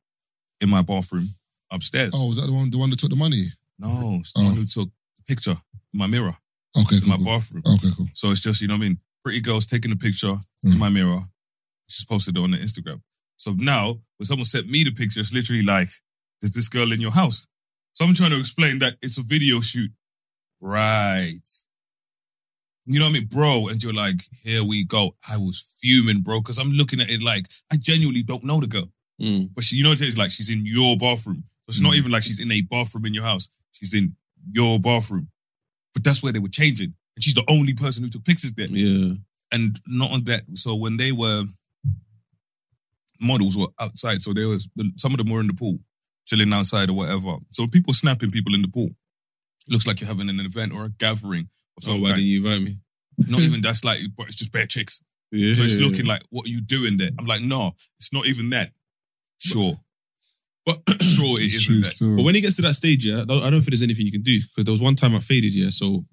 [0.61, 1.27] in my bathroom
[1.71, 2.13] upstairs.
[2.15, 2.71] Oh, was that the one?
[2.71, 3.43] The one that took the money?
[3.79, 4.45] No, it's the Oh.
[4.45, 5.51] one who took the picture
[5.93, 6.37] in my mirror
[6.77, 7.09] Okay, in cool.
[7.09, 7.25] my cool.
[7.25, 7.63] bathroom.
[7.65, 8.07] Okay, cool.
[8.13, 8.99] So it's just, you know what I mean?
[9.23, 10.73] Pretty girls taking a picture Mm.
[10.73, 11.23] in my mirror.
[11.87, 13.01] She's posted it on the Instagram.
[13.37, 15.89] So now, when someone sent me the picture, it's literally like,
[16.41, 17.47] there's this girl in your house.
[17.93, 19.91] So I'm trying to explain that it's a video shoot.
[20.61, 21.39] Right.
[22.85, 23.25] You know what I mean?
[23.27, 25.15] Bro, and you're like, here we go.
[25.29, 28.67] I was fuming, bro, because I'm looking at it like, I genuinely don't know the
[28.67, 28.91] girl.
[29.21, 29.53] Mm.
[29.53, 30.17] But she, you know what it is?
[30.17, 31.43] Like, she's in your bathroom.
[31.67, 31.97] So it's not Mm.
[31.97, 33.47] even like she's in a bathroom in your house.
[33.71, 34.15] She's in
[34.51, 35.29] your bathroom.
[35.93, 36.93] But that's where they were changing.
[37.15, 38.67] And she's the only person who took pictures there.
[38.67, 39.15] Yeah.
[39.51, 40.41] And not on that.
[40.53, 41.43] So when they were
[43.19, 45.79] models were outside, so there was some of them were in the pool,
[46.27, 47.35] chilling outside or whatever.
[47.49, 48.89] So people snapping people in the pool.
[49.69, 52.17] Looks like you're having an event or a gathering of So some oh, why kind.
[52.17, 52.77] didn't you invite me?
[53.29, 55.01] Not even that's like, but it's just bare chicks.
[55.31, 55.53] Yeah.
[55.53, 57.11] So it's looking like, what are you doing there?
[57.19, 58.71] I'm like, no, it's not even that.
[59.37, 59.73] Sure.
[60.69, 61.87] But sure it It's isn't true that.
[61.87, 62.15] still.
[62.17, 64.05] But when it gets to that stage, yeah, I don't, I don't think there's anything
[64.05, 65.69] you can do because there was one time I faded, yeah.
[65.69, 66.03] So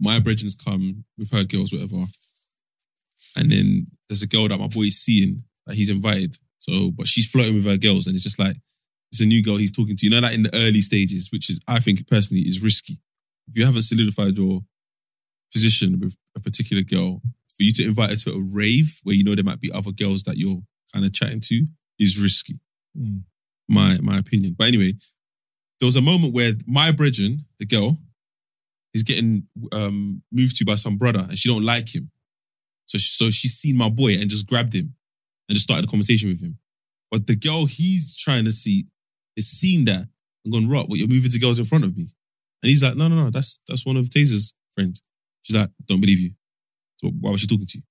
[0.00, 2.04] my brethrens come with her girls, whatever,
[3.36, 6.36] and then there's a girl that my boy's seeing that he's invited.
[6.58, 8.56] So, but she's flirting with her girls, and it's just like
[9.12, 10.06] it's a new girl he's talking to.
[10.06, 12.98] You know, like in the early stages, which is I think personally is risky.
[13.48, 14.60] If you haven't solidified your
[15.52, 17.22] position with a particular girl,
[17.56, 19.92] for you to invite her to a rave where you know there might be other
[19.92, 20.60] girls that you're
[20.92, 21.66] kind of chatting to
[21.98, 22.60] is risky
[22.98, 23.22] Mm.
[23.68, 24.54] My my opinion.
[24.58, 24.94] But anyway,
[25.80, 27.98] there was a moment where my Bridgen, the girl,
[28.94, 32.10] is getting um, moved to by some brother, and she don't like him.
[32.86, 34.94] So she, so she's seen my boy and just grabbed him
[35.48, 36.58] and just started a conversation with him.
[37.10, 38.86] But the girl he's trying to see
[39.36, 40.08] is seen that
[40.44, 42.08] and gone, "Rock, what you're moving to girls in front of me?"
[42.62, 45.02] And he's like, "No, no, no, that's that's one of Taser's friends."
[45.42, 46.32] She's like, "Don't believe you."
[46.96, 47.84] So why was she talking to you?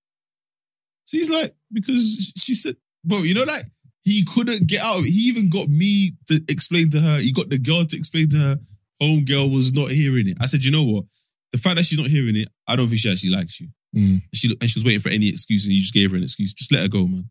[1.05, 3.63] So he's like, because she said, bro, you know, like
[4.07, 5.03] he couldn't get out.
[5.03, 7.19] He even got me to explain to her.
[7.19, 8.55] He got the girl to explain to her.
[9.01, 10.37] Home girl was not hearing it.
[10.41, 11.05] I said, you know what?
[11.51, 13.67] The fact that she's not hearing it, I don't think she actually likes you.
[13.95, 14.21] Mm.
[14.33, 16.53] She and she was waiting for any excuse, and you just gave her an excuse.
[16.53, 17.29] Just let her go, man.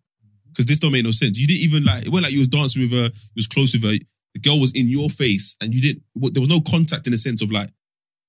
[0.48, 1.38] Because this don't make no sense.
[1.38, 2.06] You didn't even like.
[2.06, 3.04] It wasn't like you was dancing with her.
[3.12, 3.98] You was close with her.
[4.34, 6.02] The girl was in your face, and you didn't.
[6.32, 7.68] There was no contact in the sense of like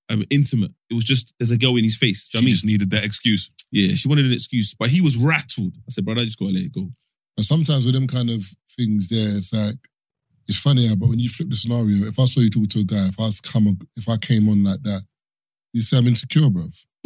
[0.10, 0.72] um, intimate.
[0.89, 2.28] It was just there's a girl in his face.
[2.30, 2.54] Do you know what I She mean?
[2.54, 3.50] just needed that excuse.
[3.72, 5.76] Yeah, she wanted an excuse, but he was rattled.
[5.78, 6.89] I said, brother, I just gotta let it go.
[7.38, 8.43] But sometimes with them kind of
[8.75, 9.75] things there, it's like
[10.47, 12.83] it's funny, but when you flip the scenario, if I saw you talk to a
[12.83, 15.01] guy, if I come, if I came on like that,
[15.73, 16.73] you say I'm insecure, bruv.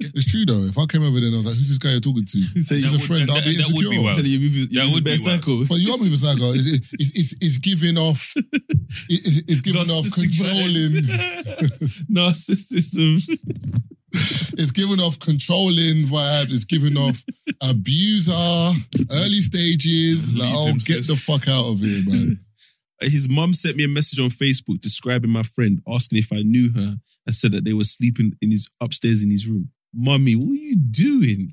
[0.00, 0.64] it's true though.
[0.68, 2.38] If I came over there and I was like, "Who's this guy you're talking to?"
[2.54, 3.30] He's That a would- friend.
[3.30, 4.02] I'll be that would be insecure.
[4.02, 4.16] wild.
[4.16, 5.38] Telling you, move, Yeah, it would be bare wild.
[5.44, 5.64] circle.
[5.68, 6.50] But you are moving psycho.
[6.52, 8.34] It's, it's, it's, it's giving off.
[8.36, 11.04] it- it's giving off controlling.
[12.10, 13.22] Narcissism.
[14.56, 16.52] It's giving off controlling vibe.
[16.52, 17.24] It's giving off
[17.60, 18.32] abuser,
[19.12, 20.36] early stages.
[20.38, 22.40] Like, oh, get the fuck out of here, man.
[23.02, 26.72] His mum sent me a message on Facebook describing my friend, asking if I knew
[26.72, 26.96] her,
[27.26, 29.70] and said that they were sleeping in his upstairs in his room.
[29.92, 31.52] Mummy, what are you doing?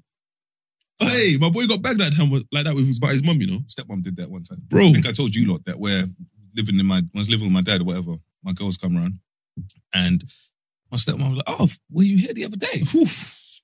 [0.99, 3.47] Hey, my boy got back that time with- like that with by his mum, you
[3.47, 4.61] know, Stepmom did that one time.
[4.67, 4.89] bro.
[4.89, 6.05] I think I told you lot that where
[6.55, 8.95] living in my when I was living with my dad or whatever, my girls come
[8.95, 9.17] around,
[9.93, 10.23] and
[10.91, 12.81] my stepmom was like, "Oh, were you here the other day?"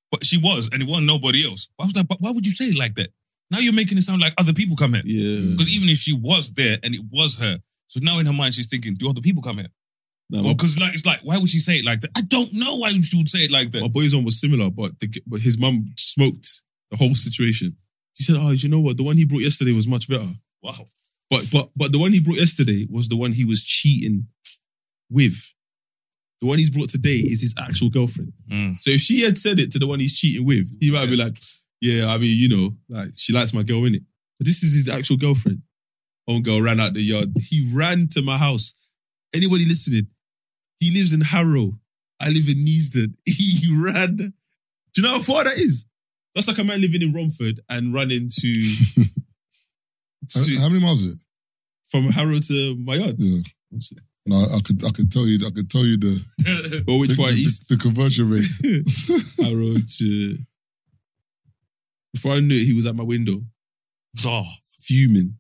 [0.10, 1.68] But she was, and it wasn't nobody else.
[1.78, 3.10] But I was like, "But why would you say it like that?
[3.52, 6.14] Now you're making it sound like other people come here." Yeah, Because even if she
[6.14, 9.22] was there and it was her, so now in her mind she's thinking, "Do other
[9.22, 9.72] people come here?"
[10.30, 12.12] Nah, my, Because like it's like, why would she say it like that?
[12.16, 13.82] I don't know why she would say it like that.
[13.82, 16.62] my boy's one was similar, but the, but his mum smoked
[16.92, 17.76] the whole situation.
[18.16, 18.98] She said, "Oh, do you know what?
[18.98, 20.28] The one he brought yesterday was much better."
[20.62, 20.88] Wow.
[21.30, 24.28] But but but the one he brought yesterday was the one he was cheating
[25.10, 25.54] with.
[26.40, 28.34] The one he's brought today is his actual girlfriend.
[28.50, 28.80] Mm.
[28.82, 31.16] So if she had said it to the one he's cheating with, he might be
[31.16, 31.36] like,
[31.82, 34.04] "Yeah, I mean, you know, like she likes my girl innit?
[34.38, 35.64] But this is his actual girlfriend.
[36.28, 37.30] Own girl ran out the yard.
[37.40, 38.74] He ran to my house.
[39.34, 40.08] Anybody listening?
[40.80, 41.80] He lives in Harrow.
[42.22, 43.14] I live in Neasden.
[43.26, 44.18] He ran.
[44.18, 44.32] Do
[44.98, 45.86] you know how far that is?
[46.36, 48.64] That's like a man living in Romford and running to,
[50.34, 51.20] How, to how many miles is it?
[51.88, 53.16] from Harrow to my yard.
[53.18, 53.42] Yeah.
[54.28, 57.16] No, I could I could tell you I could tell you the Or which the,
[57.16, 57.70] part the, east?
[57.70, 58.46] the conversion rate.
[59.42, 60.38] Harrow to.
[60.38, 60.44] Uh,
[62.14, 63.42] before I knew it, he was at my window,
[64.26, 64.46] Oh,
[64.82, 65.36] fuming.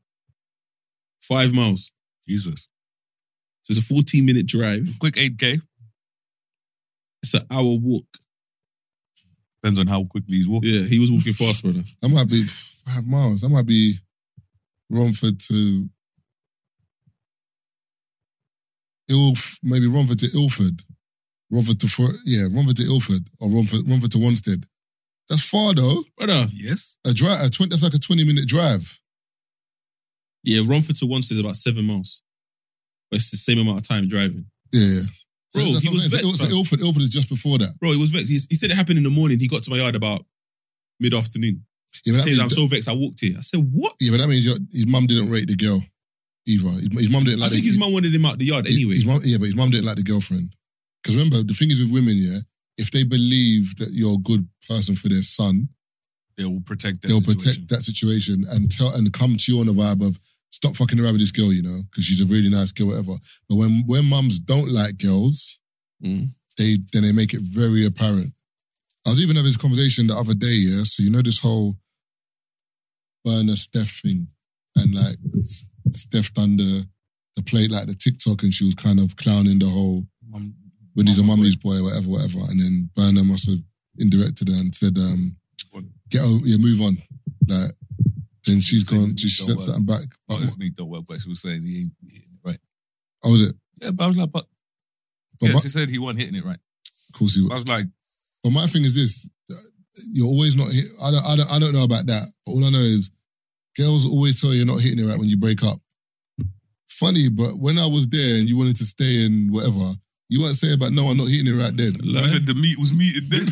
[1.21, 1.91] Five miles.
[2.27, 2.67] Jesus.
[3.63, 4.87] So it's a 14 minute drive.
[4.99, 5.61] Quick 8K.
[7.23, 8.05] It's an hour walk.
[9.61, 10.69] Depends on how quickly he's walking.
[10.69, 11.81] Yeah, he was walking fast, brother.
[12.01, 13.41] That might be five miles.
[13.41, 13.97] That might be
[14.89, 15.89] Romford to
[19.09, 20.81] Ilf, maybe Romford to Ilford.
[21.51, 24.65] Romford to For- yeah, Romford to Ilford or Romford Romford to Wanstead.
[25.29, 26.03] That's far though.
[26.17, 26.47] Brother.
[26.53, 26.97] Yes.
[27.05, 28.99] A drive, a 20, that's like a twenty minute drive.
[30.43, 32.21] Yeah, Romford to Wanstead is about seven miles.
[33.09, 34.45] But it's the same amount of time driving.
[34.73, 35.01] Yeah, yeah.
[35.49, 36.11] So Bro, that's he what I'm was saying.
[36.11, 36.55] So vexed, Il- so.
[36.55, 37.77] Ilford, Ilford is just before that.
[37.79, 38.29] Bro, he was vexed.
[38.29, 39.39] He, he said it happened in the morning.
[39.39, 40.25] He got to my yard about
[40.99, 41.63] mid afternoon.
[42.05, 42.89] Yeah, but that means, I'm so vexed.
[42.89, 43.35] I walked here.
[43.37, 43.93] I said, what?
[43.99, 45.81] yeah, but that means your, his mum didn't rate the girl
[46.47, 46.69] either.
[46.79, 47.51] His, his mum didn't I like.
[47.51, 48.93] think the, his mum wanted him out the yard anyway.
[48.95, 50.55] His mum, yeah, but his mum didn't like the girlfriend.
[51.03, 52.39] Because remember, the thing is with women, yeah,
[52.77, 55.69] if they believe that you're a good person for their son,
[56.37, 57.39] They will protect that they'll situation.
[57.39, 60.17] protect that situation and tell and come to you on the vibe of
[60.51, 63.13] stop fucking around with this girl, you know, because she's a really nice girl, whatever.
[63.49, 65.59] But when when mums don't like girls,
[66.03, 66.27] Mm.
[66.57, 68.33] they then they make it very apparent.
[69.05, 70.83] I was even having this conversation the other day, yeah.
[70.83, 71.75] So you know this whole
[73.23, 74.27] burner Steph thing,
[74.75, 75.17] and like
[75.91, 76.85] Steph done the
[77.35, 80.55] the plate like the TikTok, and she was kind of clowning the whole Mum-
[80.95, 82.39] when he's a mummy's boy, whatever, whatever.
[82.49, 83.59] And then Burner must have
[83.99, 85.37] indirected her and said, um,
[86.09, 86.97] get over, yeah, move on.
[87.47, 87.71] Like,
[88.45, 90.01] then she's gone, she said something back.
[90.27, 92.59] But, Honestly, don't work, but she was saying he ain't hitting it right.
[93.23, 93.55] oh, was it?
[93.79, 94.45] Yeah, but I was like, but.
[95.39, 96.57] But yeah, my- she said he wasn't hitting it right.
[97.13, 97.51] Of course he was.
[97.51, 97.85] I was like,
[98.43, 99.29] But my thing is this:
[100.11, 100.71] you're always not.
[100.71, 101.25] Hit, I don't.
[101.25, 101.51] I don't.
[101.51, 102.25] I don't know about that.
[102.45, 103.11] But all I know is,
[103.77, 105.79] girls always tell you you're not hitting it right when you break up.
[106.87, 109.93] Funny, but when I was there and you wanted to stay and whatever,
[110.29, 111.93] you weren't saying about no, I'm not hitting it right then.
[112.17, 113.45] I said the meat was meated then.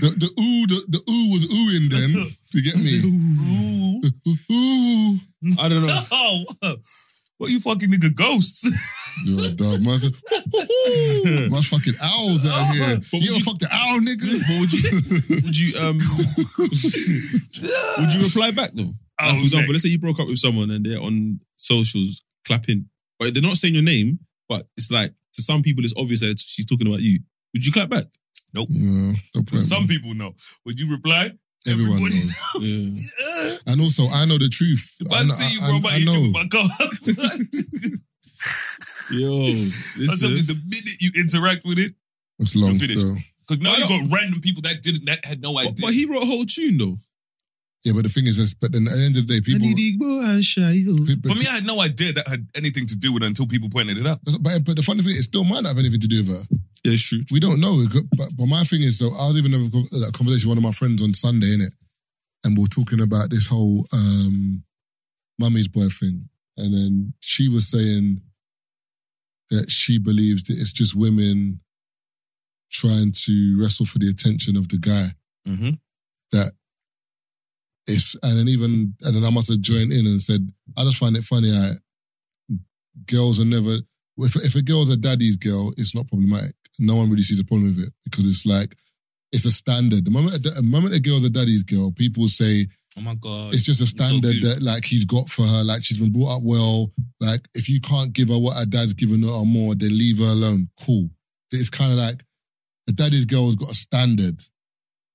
[0.00, 2.10] the the ooh the, the ooh was oohing then.
[2.52, 3.00] You get me?
[3.04, 4.02] Ooh.
[4.52, 5.18] ooh.
[5.60, 6.00] I don't know.
[6.12, 6.44] oh,
[7.40, 8.62] what you fucking nigga ghosts?
[9.24, 9.80] You're a dog.
[9.80, 12.96] Man, I my fucking owls out here.
[13.00, 14.28] But You would ever you- fuck the owl, nigga?
[14.46, 14.82] But would you
[15.40, 15.98] would you um
[17.98, 18.84] would you reply back though?
[18.84, 19.70] Like, Oh, for example, next.
[19.72, 22.86] let's say you broke up with someone and they're on socials clapping,
[23.18, 24.18] but they're not saying your name,
[24.48, 27.20] but it's like to some people it's obvious that she's talking about you.
[27.54, 28.04] Would you clap back?
[28.54, 29.88] No, no point, Some man.
[29.88, 30.34] people know.
[30.66, 31.32] Would you reply?
[31.68, 33.14] Everyone Everybody knows.
[33.44, 33.56] Yeah.
[33.80, 34.96] And also, I know the truth.
[35.00, 36.28] If I, I know- see you, bro, I- about I you know.
[36.36, 36.68] my car.
[39.10, 40.46] Yo, That's something listen.
[40.46, 41.94] the minute you interact with it,
[42.38, 43.16] It's long, so.
[43.48, 45.72] because now you don't- got random people that didn't that had no idea.
[45.72, 46.96] But, but he wrote a whole tune though.
[47.82, 49.66] Yeah, but the thing is, this, but then at the end of the day, people.
[49.66, 50.44] Igbo and
[51.24, 53.70] For me, I had no idea that had anything to do with it until people
[53.70, 54.18] pointed it out.
[54.42, 56.28] but, but the funny thing, is, it still might not have anything to do with
[56.28, 56.42] her.
[56.84, 57.22] Yeah, it's true.
[57.32, 57.82] We don't know.
[58.18, 60.58] But, but my thing is, so I was even having a that conversation with one
[60.58, 61.72] of my friends on Sunday, innit?
[62.44, 64.64] And we are talking about this whole um,
[65.38, 66.28] mummy's boy thing.
[66.56, 68.20] And then she was saying
[69.50, 71.60] that she believes that it's just women
[72.70, 75.08] trying to wrestle for the attention of the guy.
[75.46, 75.70] Mm-hmm.
[76.32, 76.52] That
[77.86, 80.98] it's, and then even, and then I must have joined in and said, I just
[80.98, 81.72] find it funny I,
[83.06, 83.78] girls are never,
[84.18, 86.54] if, if a girl's a daddy's girl, it's not problematic.
[86.78, 88.76] No one really sees a problem with it because it's like,
[89.32, 90.04] it's a standard.
[90.04, 92.66] The moment, the moment a girl's a daddy's girl, people say
[92.98, 94.44] Oh my god, it's just a standard cute.
[94.44, 95.62] that like he's got for her.
[95.62, 96.90] Like she's been brought up well.
[97.20, 100.18] Like if you can't give her what her dad's given her or more, then leave
[100.18, 100.68] her alone.
[100.84, 101.08] Cool.
[101.52, 102.24] It's kind of like
[102.88, 104.42] a daddy's girl's got a standard.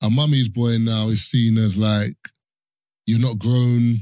[0.03, 2.17] A mummy's boy now is seen as like
[3.05, 3.95] you're not grown.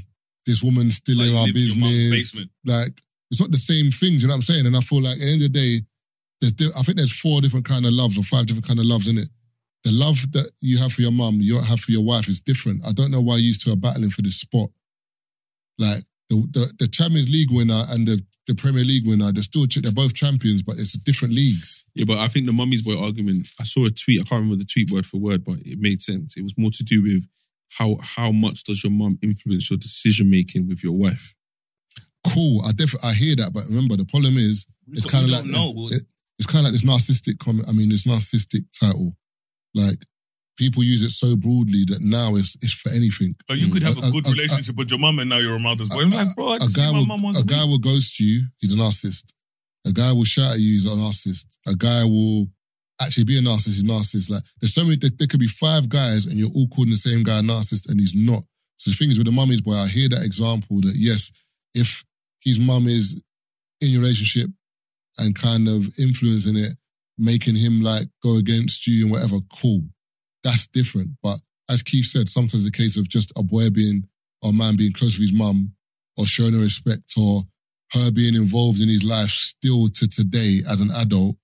[0.46, 2.46] This woman's still Like in our live in your mum's business.
[2.64, 4.10] Like it's not the same thing.
[4.10, 4.66] Do you know what I'm saying?
[4.66, 5.80] And I feel like at the end of the day,
[6.40, 9.08] there's, I think there's four different kind of loves or five different kind of loves
[9.08, 9.28] in it.
[9.84, 12.40] The love that you have for your mum, you don't have for your wife is
[12.40, 12.84] different.
[12.86, 14.70] I don't know why you two are battling for this spot.
[15.78, 19.30] Like the, the the Champions League winner and the the Premier League winner.
[19.32, 21.84] They're still they're both champions, but it's different leagues.
[21.94, 23.46] Yeah, but I think the mummy's boy argument.
[23.60, 24.20] I saw a tweet.
[24.20, 26.36] I can't remember the tweet word for word, but it made sense.
[26.36, 27.26] It was more to do with
[27.78, 31.34] how how much does your mum influence your decision making with your wife.
[32.32, 32.62] Cool.
[32.66, 35.52] I definitely I hear that, but remember the problem is it's kind of like don't
[35.52, 35.88] know.
[35.90, 36.02] it-
[36.36, 37.68] it's kind of like this narcissistic comment.
[37.68, 39.16] I mean, this narcissistic title,
[39.74, 39.98] like
[40.56, 43.34] people use it so broadly that now it's it's for anything.
[43.48, 45.38] Like you could have A- a good a- a- relationship with your mum and now
[45.38, 46.00] you're a mother's boy.
[46.00, 48.46] a- I'm like, bro, I a guy my will a a guy will ghost you.
[48.60, 49.32] He's a narcissist.
[49.86, 50.72] A guy will shout at you.
[50.74, 51.58] He's a narcissist.
[51.66, 52.46] A guy will
[53.02, 53.76] actually be a narcissist.
[53.76, 54.30] He's a narcissist.
[54.30, 54.96] Like there's so many.
[54.96, 57.90] There, there could be five guys and you're all calling the same guy a narcissist,
[57.90, 58.42] and he's not.
[58.76, 61.30] So the thing is with the mummy's boy, I hear that example that yes,
[61.74, 62.04] if
[62.40, 63.20] his mum is
[63.80, 64.50] in your relationship
[65.18, 66.76] and kind of influencing it,
[67.18, 69.82] making him like go against you and whatever, cool.
[70.42, 71.10] That's different.
[71.22, 71.38] But
[71.70, 74.08] as Keith said, sometimes a case of just a boy being
[74.42, 75.72] or a man being close with his mum
[76.18, 77.42] or showing her respect or
[77.92, 81.36] her being involved in his life still to today as an adult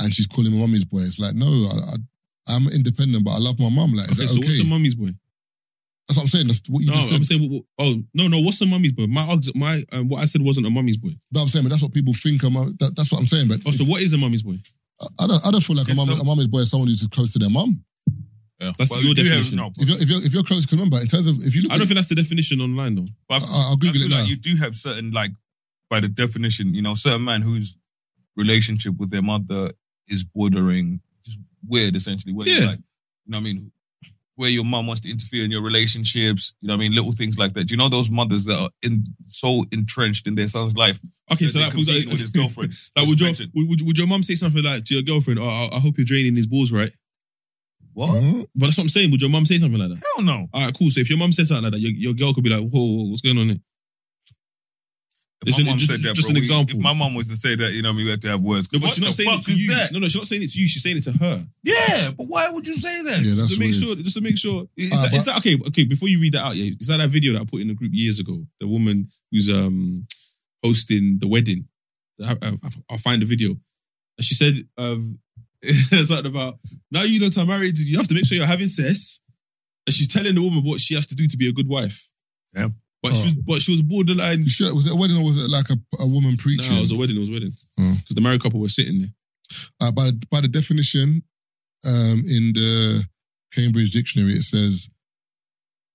[0.00, 1.00] and she's calling my mummy's boy.
[1.00, 3.92] It's like, no, I, I, I'm independent, but I love my mum.
[3.94, 4.46] Like, is Okay, that so okay?
[4.46, 5.12] what's the mummy's boy?
[6.08, 6.46] That's what I'm saying.
[6.46, 7.16] That's what you No, just said.
[7.16, 7.64] I'm saying.
[7.78, 8.40] Oh no, no.
[8.40, 9.06] What's the mummy's boy?
[9.08, 11.10] My args- my um, what I said wasn't a mummy's boy.
[11.32, 12.42] No, I'm saying, but that's what people think.
[12.44, 13.48] I'm, that, that's what I'm saying.
[13.48, 14.56] But Oh, so what is a mummy's boy?
[15.20, 16.88] I don't, I don't feel like a, There's mum, some- a mummy's boy is someone
[16.88, 17.84] who's close to their mum.
[18.60, 18.72] Yeah.
[18.76, 19.56] That's Well, your you do have- definition.
[19.58, 21.62] no, If you're, if you're, if you're close, because remember, in terms of, if you
[21.62, 23.06] look I don't think that's the definition online though.
[23.28, 24.20] But I- I- I'll Google I it feel now.
[24.22, 25.30] like you do have certain, like,
[25.88, 27.76] by the definition, you know, certain man whose
[28.36, 29.70] relationship with their mother
[30.08, 32.32] is bordering just weird, essentially.
[32.32, 32.66] Where you're Yeah.
[32.66, 33.72] like, you know what I mean?
[34.38, 36.94] Where your mum wants to interfere in your relationships, you know what I mean?
[36.94, 37.64] Little things like that.
[37.64, 41.00] Do you know those mothers that are in so entrenched in their son's life?
[41.32, 42.72] Okay, that so they like, for with his girlfriend.
[42.96, 43.50] like would your Mentioned.
[43.52, 45.40] would, would, would your mum say something like to your girlfriend?
[45.40, 46.92] Oh, I, I hope you're draining his balls right.
[47.94, 48.22] What?
[48.22, 48.44] Huh?
[48.54, 49.10] But that's what I'm saying.
[49.10, 50.00] Would your mum say something like that?
[50.14, 50.46] Hell no.
[50.54, 50.90] All right, cool.
[50.90, 52.78] So if your mum says something like that, your, your girl could be like, whoa,
[52.78, 53.58] whoa, what's going on here?
[55.42, 56.76] If It's my an- mum just- said that, just bro, an we- example.
[56.78, 58.72] If my mom was to say that, you know, we had to have words.
[58.72, 59.68] No, but she's not saying it to you.
[59.70, 59.92] that?
[59.92, 60.66] No, no, she's not saying it to you.
[60.66, 61.46] She's saying it to her.
[61.62, 63.22] Yeah, but why would you say that?
[63.22, 63.82] Yeah, that's just to make weird.
[63.84, 64.68] sure, just to make sure.
[64.76, 65.56] Is, Ah, that, is but- that okay?
[65.68, 67.68] Okay, before you read that out, yeah, is that that video that I put in
[67.68, 68.44] the group years ago?
[68.58, 70.02] The woman who's um
[70.64, 71.68] hosting the wedding.
[72.24, 72.52] I, I,
[72.90, 73.50] I'll find the video.
[73.50, 75.20] And she said um,
[75.62, 76.58] something about
[76.90, 79.20] now you know to married, you have to make sure you're having sex.
[79.86, 82.08] And she's telling the woman what she has to do to be a good wife.
[82.56, 82.68] Yeah.
[83.02, 84.40] But she was, but she was borderline.
[84.40, 86.72] You sure, was it a wedding or was it like a, a woman preaching?
[86.72, 87.16] No, it was a wedding.
[87.16, 87.52] It was a wedding.
[87.78, 87.96] Oh.
[88.00, 89.14] Because the married couple were sitting there.
[89.80, 91.22] Uh, by, by the definition
[91.86, 93.04] um, in the
[93.54, 94.90] Cambridge Dictionary, it says,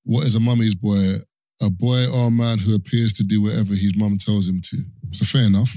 [0.06, 1.16] What is a mummy's boy?
[1.62, 4.78] A boy or a man who appears to do whatever his mum tells him to.
[5.12, 5.74] So fair enough.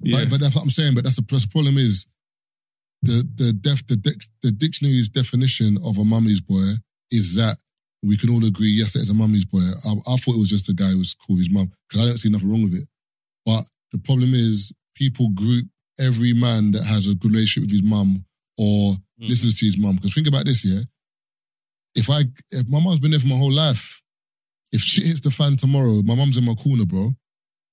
[0.00, 0.18] Yeah.
[0.20, 0.94] But, but that's what I'm saying.
[0.94, 2.06] But that's the, plus problem is
[3.02, 6.74] the the def, the, dic, the dictionary's definition of a mummy's boy
[7.10, 7.56] is that
[8.02, 9.58] we can all agree, yes, it is a mummy's boy.
[9.60, 12.02] I, I thought it was just a guy who was cool with his mum because
[12.02, 12.88] I don't see nothing wrong with it.
[13.44, 15.66] But the problem is people group
[15.98, 18.24] every man that has a good relationship with his mum
[18.58, 19.28] or Mm.
[19.28, 19.96] listens to his mum.
[19.96, 20.80] Because think about this, yeah.
[21.94, 22.20] If I
[22.50, 24.00] if my mum's been there for my whole life,
[24.72, 27.10] if shit hits the fan tomorrow, my mum's in my corner, bro.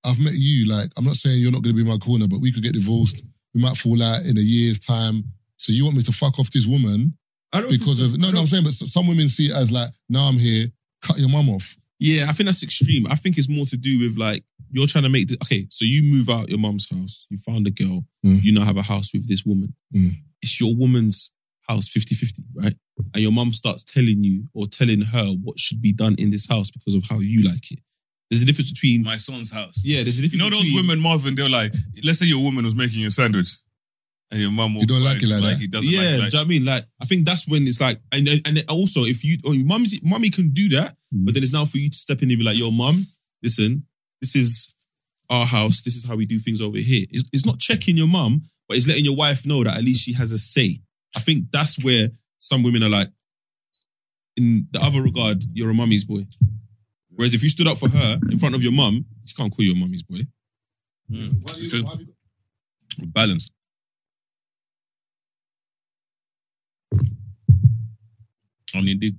[0.06, 0.66] I've met you.
[0.66, 2.74] Like, I'm not saying you're not gonna be in my corner, but we could get
[2.74, 3.24] divorced.
[3.54, 5.24] We might fall out in a year's time.
[5.56, 7.18] So you want me to fuck off this woman
[7.54, 9.46] I don't because think- of no, I no, don't- I'm saying, but some women see
[9.48, 10.68] it as like, now I'm here,
[11.02, 11.78] cut your mum off.
[12.00, 13.08] Yeah, I think that's extreme.
[13.08, 15.66] I think it's more to do with like you're trying to make the okay.
[15.72, 18.44] So you move out your mum's house, you found a girl, Mm.
[18.44, 19.74] you now have a house with this woman.
[19.96, 20.12] Mm.
[20.42, 21.32] It's your woman's
[21.70, 22.76] house 50-50, right?
[23.14, 26.48] And your mum starts telling you or telling her what should be done in this
[26.48, 27.80] house because of how you like it.
[28.30, 29.82] There's a difference between My son's house.
[29.86, 30.34] yeah, there's a difference.
[30.44, 31.74] You know those between, women, Marvin, they're like,
[32.04, 33.48] let's say your woman was making you a sandwich
[34.32, 35.60] and your mum You don't like it and like that?
[35.60, 36.66] He doesn't Yeah, like do you know what I mean?
[36.66, 40.02] Like, I think that's when it's like, and and, and also if you, oh, mum's,
[40.04, 41.24] mummy can do that, Mm.
[41.26, 43.06] but then it's now for you to step in and be like, yo, mum,
[43.42, 43.86] listen,
[44.22, 44.74] this is
[45.30, 45.82] our house.
[45.82, 47.06] This is how we do things over here.
[47.12, 50.04] It's, it's not checking your mum, but it's letting your wife know that at least
[50.04, 50.82] she has a say.
[51.16, 52.10] I think that's where
[52.40, 53.08] some women are like,
[54.36, 56.26] in the other regard, you're a mummy's boy.
[57.16, 59.66] Whereas if you stood up for her in front of your mum, you can't call
[59.66, 60.20] you a mummy's boy.
[61.10, 61.84] It's true.
[61.84, 62.10] balance.
[63.00, 63.57] On your dick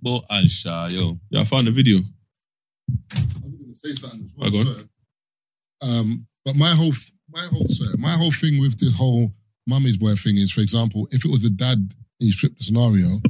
[0.03, 1.18] ball and shy, yo.
[1.30, 1.99] Yeah, I found the video.
[1.99, 4.51] I was going to say something as well.
[4.64, 4.84] Sir.
[5.82, 6.92] Um, but my whole,
[7.30, 9.32] my whole, sorry, my whole thing with the whole
[9.66, 12.64] mummy's boy thing is, for example, if it was a dad and you stripped the
[12.64, 13.20] scenario,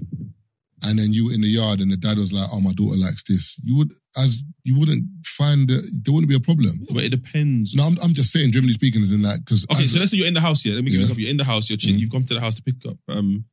[0.84, 2.96] and then you were in the yard and the dad was like, "Oh, my daughter
[2.96, 6.70] likes this," you would, as you wouldn't find that there wouldn't be a problem.
[6.92, 7.74] But it depends.
[7.74, 10.18] No, I'm, I'm just saying, generally speaking, is in that because Okay, so let's say
[10.18, 10.74] you're in the house here.
[10.74, 11.02] Let me give you Yeah.
[11.04, 11.20] example.
[11.22, 11.68] You're in the house.
[11.68, 11.98] You're chick, Mm.
[11.98, 13.44] You've come to the house to pick up um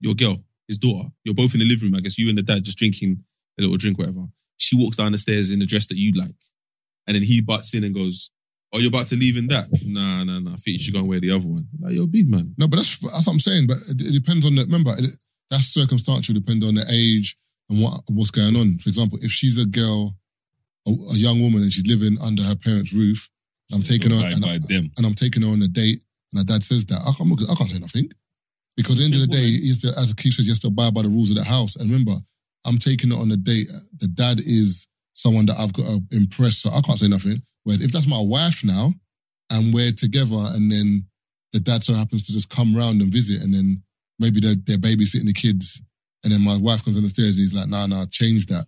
[0.00, 1.08] your girl, his daughter.
[1.24, 1.96] You're both in the living room.
[1.96, 3.24] I guess you and the dad just drinking
[3.58, 4.26] a little drink, whatever.
[4.58, 6.34] She walks down the stairs in the dress that you like,
[7.06, 8.30] and then he butts in and goes,
[8.72, 9.68] Oh, you're about to leave in that?
[9.84, 10.52] Nah, nah, nah.
[10.52, 11.66] I think you should go and wear the other one.
[11.80, 12.54] Like, you're a big man.
[12.58, 13.66] No, but that's that's what I'm saying.
[13.68, 14.64] But it, it depends on the.
[14.64, 15.16] Remember, it,
[15.50, 16.34] that's circumstantial.
[16.34, 17.36] Depending on the age
[17.70, 18.78] and what what's going on.
[18.78, 20.16] For example, if she's a girl,
[20.86, 23.30] a, a young woman, and she's living under her parents' roof,
[23.72, 26.02] I'm taking her By, and, by I, and I'm taking her on a date,
[26.32, 28.10] and her dad says that I can't, I can't say nothing
[28.76, 29.48] because at the end of the day,
[29.80, 31.76] to, as Keith says, you have to abide by the rules of the house.
[31.76, 32.16] And remember,
[32.66, 33.68] I'm taking it on a date.
[33.98, 37.40] The dad is someone that I've got to impress, so I can't say nothing.
[37.64, 38.90] Whereas if that's my wife now,
[39.50, 41.06] and we're together, and then
[41.52, 43.82] the dad so happens to just come round and visit, and then
[44.18, 45.80] maybe they're, they're babysitting the kids,
[46.24, 48.66] and then my wife comes on the stairs and he's like, "Nah, nah, change that."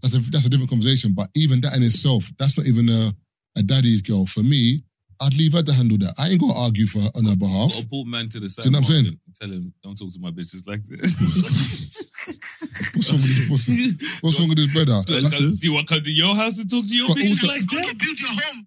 [0.00, 1.12] That's a that's a different conversation.
[1.14, 3.12] But even that in itself, that's not even a
[3.56, 4.26] a daddy's girl.
[4.26, 4.82] For me,
[5.20, 6.14] I'd leave her to handle that.
[6.18, 7.72] I ain't got to argue for her on her behalf.
[7.74, 8.64] Got to pull man to the side.
[8.66, 9.06] you know what I'm saying?
[9.18, 11.10] and Tell him, don't talk to my bitches like this.
[12.94, 13.48] What's wrong with this?
[13.50, 15.02] What's, what's wrong with this brother?
[15.06, 17.18] do, uh, do you want to come to your house to talk to your But
[17.18, 17.98] bitches also- like It's going that?
[17.98, 18.60] to build your home.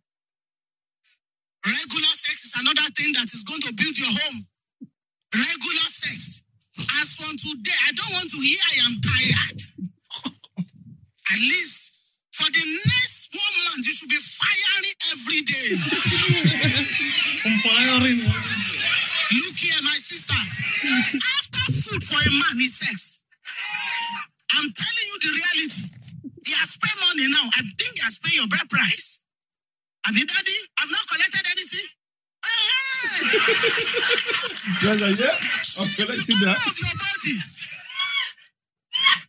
[1.62, 4.40] Regular sex is another thing that is going to build your home.
[5.32, 6.44] Regular sex.
[7.00, 9.60] As from today, I don't want to hear I am tired.
[11.32, 12.02] At least
[12.34, 15.70] for the next one month, you should be firing every day.
[22.22, 23.24] For a man is sex.
[24.54, 25.82] I'm telling you the reality.
[26.46, 27.46] He has spent money now.
[27.50, 29.22] I think he has paid your bread price.
[30.06, 31.88] I mean, daddy, I've not collected anything.
[34.82, 35.36] Yeah, like, yeah.
[35.82, 36.58] I'm collecting that.
[36.58, 37.36] of your body.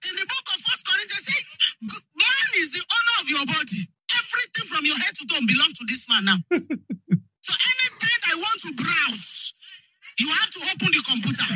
[0.03, 1.40] In the book of First Corinthians, say,
[1.80, 3.80] man is the honor of your body.
[4.12, 6.38] Everything from your head to toe belongs to this man now.
[10.93, 11.49] the computer.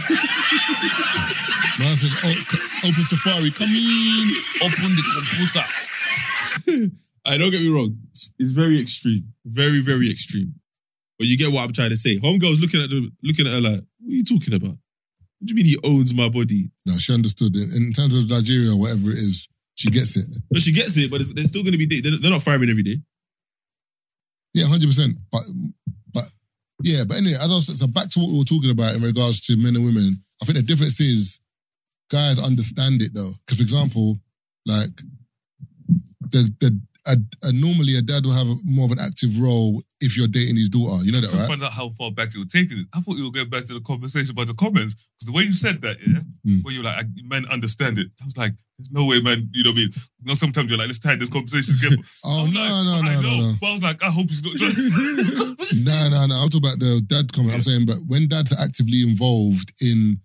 [1.78, 4.26] Man said, oh, open Safari, come in.
[4.64, 5.64] Open the computer.
[6.64, 6.88] Hmm.
[7.26, 7.98] I don't get me wrong.
[8.38, 9.34] It's very extreme.
[9.44, 10.54] Very, very extreme.
[11.18, 12.18] But you get what I'm trying to say.
[12.18, 14.76] Homegirl's looking at the looking at her like, what are you talking about?
[15.38, 16.70] What do you mean he owns my body?
[16.86, 17.74] No, she understood it.
[17.76, 20.26] In terms of Nigeria, or whatever it is, she gets it.
[20.50, 22.00] But she gets it, but it's, they're still going to be.
[22.00, 22.98] They're, they're not firing every day.
[24.54, 25.18] Yeah, hundred percent.
[25.30, 25.75] But but
[26.82, 29.02] yeah, but anyway, as I was so back to what we were talking about in
[29.02, 30.22] regards to men and women.
[30.42, 31.40] I think the difference is
[32.10, 33.32] guys understand it though.
[33.46, 34.18] Because for example,
[34.66, 34.90] like
[36.20, 39.80] the the a, a, normally a dad will have a, more of an active role
[40.00, 41.04] if you're dating his daughter.
[41.04, 41.46] You know that, right?
[41.46, 42.86] find out how far back you were taking it.
[42.92, 45.44] I thought you were going back to the conversation about the comments because the way
[45.44, 46.64] you said that, yeah, Mm.
[46.64, 48.08] where you're like, men understand it.
[48.20, 49.48] I was like, there's no way, man.
[49.52, 49.90] You know what I mean?
[49.94, 52.02] You know, sometimes you're like, let's tie this conversation together.
[52.24, 53.52] Oh I'm no, like, no, I no, no, know, no.
[53.60, 54.52] But I was like, I hope he's not.
[55.84, 56.34] No, no, no.
[56.42, 57.54] I'm talking about the dad comment.
[57.54, 60.20] I'm saying, but when dads are actively involved in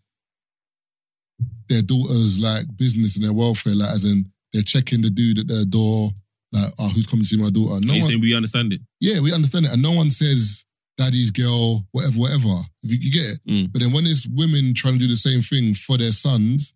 [1.70, 5.48] their daughter's like business and their welfare, like as in they're checking the dude at
[5.48, 6.10] their door,
[6.52, 7.80] like, oh, who's coming to see my daughter?
[7.82, 8.82] No No you one, saying we understand it?
[9.00, 10.66] yeah, we understand it, and no one says
[10.98, 12.50] daddy's girl, whatever, whatever.
[12.84, 13.40] You, you get it.
[13.48, 13.72] Mm.
[13.72, 16.74] But then when it's women trying to do the same thing for their sons,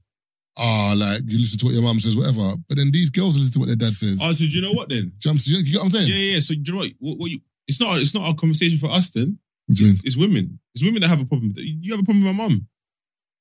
[0.58, 2.56] ah, like you listen to what your mum says, whatever.
[2.68, 4.20] But then these girls listen to what their dad says.
[4.22, 5.12] Oh, so do you know what then?
[5.18, 6.08] Jumps, you get what I'm saying?
[6.08, 6.34] Yeah, yeah.
[6.34, 6.40] yeah.
[6.40, 6.92] So do you know what?
[7.00, 8.00] what, what you, it's not.
[8.00, 9.40] It's not a conversation for us then.
[9.68, 9.98] What do you mean?
[9.98, 10.60] It's, it's women.
[10.74, 11.54] It's women that have a problem.
[11.58, 12.68] You have a problem with my mum.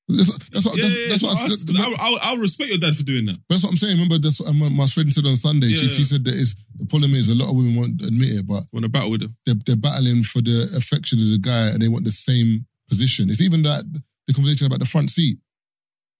[0.07, 1.75] That's, that's what, Yeah, that's, yeah, that's what I said.
[1.81, 3.37] I'll, I'll, I'll respect your dad for doing that.
[3.49, 3.93] But that's what I'm saying.
[3.97, 5.69] Remember, that's what my, my friend said on Sunday.
[5.69, 5.91] She, Yeah.
[5.91, 8.63] she said that is the problem is a lot of women won't admit it, but
[8.71, 9.35] Want to battle with them?
[9.45, 13.29] they're, they're battling for the affection of the guy and they want the same position.
[13.31, 13.83] It's even that
[14.27, 15.37] the conversation about the front seat.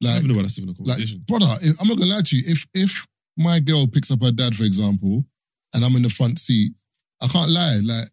[0.06, 2.22] I Like, don't know about that's even a like brother, if, I'm not gonna lie
[2.26, 2.44] to you.
[2.46, 5.26] If if my girl picks up her dad, for example,
[5.74, 6.74] and I'm in the front seat,
[7.22, 7.80] I can't lie.
[7.84, 8.08] Like,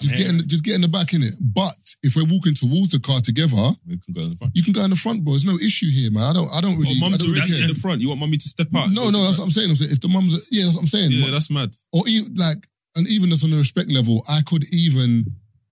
[0.00, 1.34] just get in, just get in the back in it.
[1.40, 4.52] But if we're walking towards the car together, we can go in the front.
[4.54, 5.32] you can go in the front, bro.
[5.32, 6.24] There's no issue here, man.
[6.24, 7.62] I don't, I don't oh, really, oh, I mum's don't really already care.
[7.62, 8.00] in the front.
[8.02, 8.90] You want mummy to step out?
[8.90, 9.70] No, no, that's what I'm saying.
[9.70, 11.10] I'm saying if the mum's, yeah, that's what I'm saying.
[11.12, 11.70] Yeah, that's mad.
[11.92, 15.24] or even like, and even just on the respect level, I could even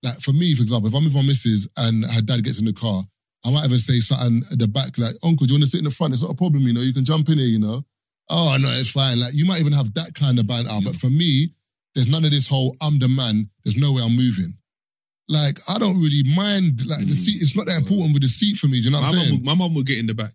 [0.02, 2.66] like for me, for example, if I'm with my missus and her dad gets in
[2.66, 3.02] the car,
[3.44, 5.78] I might even say something at the back like, "Uncle, do you want to sit
[5.78, 6.12] in the front?
[6.14, 6.80] It's not a problem, you know.
[6.80, 7.84] You can jump in here, you know."
[8.30, 9.20] Oh no, it's fine.
[9.20, 11.50] Like you might even have that kind of banter, but for me,
[11.94, 14.54] there's none of this whole "I'm the man." There's no way I'm moving.
[15.28, 16.86] Like I don't really mind.
[16.86, 17.24] Like the Mm.
[17.24, 18.78] seat, it's not that important with the seat for me.
[18.80, 19.36] Do you know what My I'm mum, saying?
[19.38, 20.34] would, my mum would get in the back.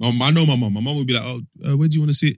[0.00, 0.72] Um, I know my mum.
[0.74, 2.36] My mum would be like, "Oh, uh, where do you want to sit?"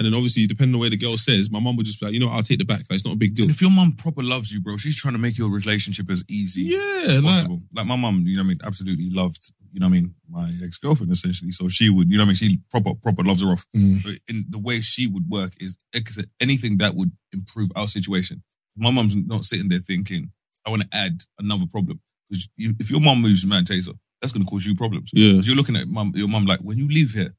[0.00, 2.14] And then obviously, depending on where the girl says, my mum would just be like,
[2.14, 2.78] "You know, I'll take the back.
[2.88, 4.96] Like, it's not a big deal." And if your mum proper loves you, bro, she's
[4.96, 7.60] trying to make your relationship as easy Yeah, as like, possible.
[7.74, 10.14] Like my mum, you know what I mean, absolutely loved, you know what I mean,
[10.26, 11.50] my ex-girlfriend essentially.
[11.50, 13.66] So she would, you know what I mean, she proper, proper loves her off.
[13.76, 14.02] Mm.
[14.02, 17.70] But in the way she would work is like I said, anything that would improve
[17.76, 18.42] our situation.
[18.78, 20.32] My mum's not sitting there thinking,
[20.66, 22.00] I want to add another problem.
[22.30, 23.92] Because you, if your mum moves man chaser,
[24.22, 25.10] that's going to cause you problems.
[25.12, 25.32] yeah.
[25.32, 27.34] Because you're looking at mum, your mum like, when you leave here,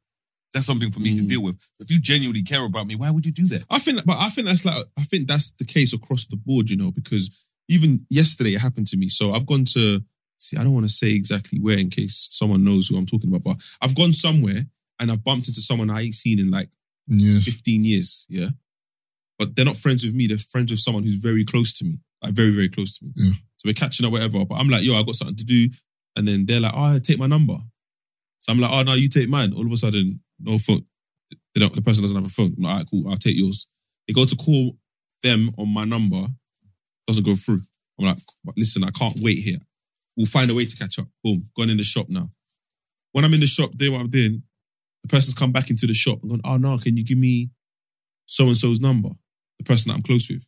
[0.53, 1.27] that's something for me to Mm.
[1.27, 1.57] deal with.
[1.79, 3.63] If you genuinely care about me, why would you do that?
[3.69, 6.69] I think, but I think that's like, I think that's the case across the board,
[6.69, 7.29] you know, because
[7.69, 9.07] even yesterday it happened to me.
[9.09, 10.03] So I've gone to,
[10.37, 13.29] see, I don't want to say exactly where in case someone knows who I'm talking
[13.33, 14.67] about, but I've gone somewhere
[14.99, 16.69] and I've bumped into someone I ain't seen in like
[17.07, 17.45] Yes.
[17.45, 18.49] 15 years, yeah.
[19.39, 20.27] But they're not friends with me.
[20.27, 23.11] They're friends with someone who's very close to me, like very, very close to me.
[23.15, 23.31] Yeah.
[23.57, 24.45] So we're catching up, whatever.
[24.45, 25.69] But I'm like, yo, I got something to do.
[26.15, 27.57] And then they're like, oh, take my number.
[28.39, 29.53] So I'm like, oh, no, you take mine.
[29.53, 30.85] All of a sudden, no phone.
[31.53, 32.53] They don't, the person doesn't have a phone.
[32.57, 33.67] I'm like, all right, cool, I'll take yours.
[34.07, 34.77] They go to call
[35.23, 36.27] them on my number,
[37.07, 37.59] doesn't go through.
[37.99, 38.17] I'm like,
[38.57, 39.59] listen, I can't wait here.
[40.17, 41.07] We'll find a way to catch up.
[41.23, 42.29] Boom, gone in the shop now.
[43.13, 44.43] When I'm in the shop doing what I'm doing,
[45.03, 47.49] the person's come back into the shop and gone, oh no, can you give me
[48.25, 49.09] so and so's number?
[49.59, 50.45] The person that I'm close with.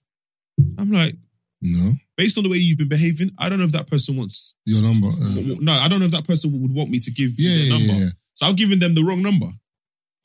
[0.77, 1.15] I'm like,
[1.61, 1.93] No.
[2.17, 4.53] based on the way you've been behaving, I don't know if that person wants.
[4.65, 5.07] Your number.
[5.07, 7.55] uh, No, I don't know if that person would want me to give yeah, you
[7.55, 8.03] yeah, their yeah, number.
[8.05, 8.09] yeah.
[8.35, 9.47] So I've given them the wrong number.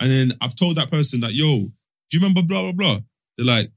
[0.00, 1.72] And then I've told that person that, yo, do
[2.12, 2.98] you remember blah, blah, blah?
[3.36, 3.70] They're like,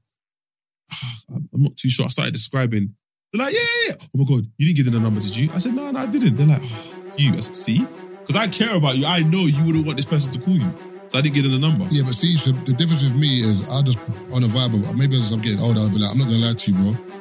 [0.92, 1.14] "Ah,
[1.52, 2.06] I'm not too sure.
[2.06, 2.94] I started describing.
[3.32, 4.06] They're like, yeah, yeah, yeah.
[4.14, 5.50] Oh my God, you didn't give them the number, did you?
[5.52, 6.36] I said, no, no, I didn't.
[6.36, 7.36] They're like, oh, phew.
[7.36, 7.86] I said, see?
[8.20, 9.06] Because I care about you.
[9.06, 10.72] I know you wouldn't want this person to call you.
[11.08, 11.86] So I didn't give them the number.
[11.90, 13.98] Yeah, but see, so the difference with me is I just
[14.32, 14.96] on a vibe.
[14.96, 17.11] Maybe as I'm getting older, I'll be like, I'm not gonna lie to you, bro.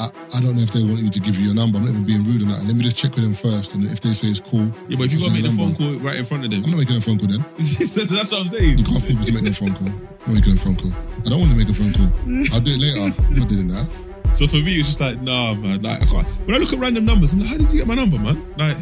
[0.00, 1.76] I, I don't know if they want you to give you your number.
[1.78, 2.64] I'm not even being rude or not.
[2.64, 5.06] Let me just check with them first, and if they say it's cool, Yeah, but
[5.06, 6.00] if you I'll got to send make the phone number.
[6.00, 7.44] call right in front of them, I'm not making a phone call then.
[7.60, 8.78] that's what I'm saying.
[8.80, 9.92] You can't force me to make no phone call.
[9.92, 10.92] I'm not making a phone call.
[10.96, 12.08] I don't want to make a phone call.
[12.56, 13.12] I'll do it later.
[13.12, 13.86] I'm not doing that.
[14.32, 15.82] So for me, it's just like, nah, man.
[15.84, 16.28] Like, I can't.
[16.48, 18.38] When I look at random numbers, I'm like, how did you get my number, man?
[18.56, 18.76] Like,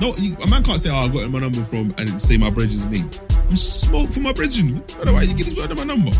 [0.00, 2.50] no, you, a man can't say, oh, I got my number from and say my
[2.50, 3.08] brethren's name.
[3.48, 4.82] I'm smoke for my brethren.
[4.82, 6.10] I don't know why you get this word on my number.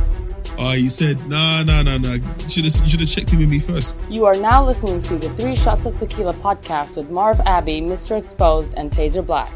[0.61, 2.15] Oh, he said, nah, nah, nah, nah.
[2.15, 3.97] You should have, you should have checked in with me first.
[4.11, 8.19] You are now listening to the Three Shots of Tequila podcast with Marv Abbey, Mr.
[8.19, 9.53] Exposed, and Tazer Black.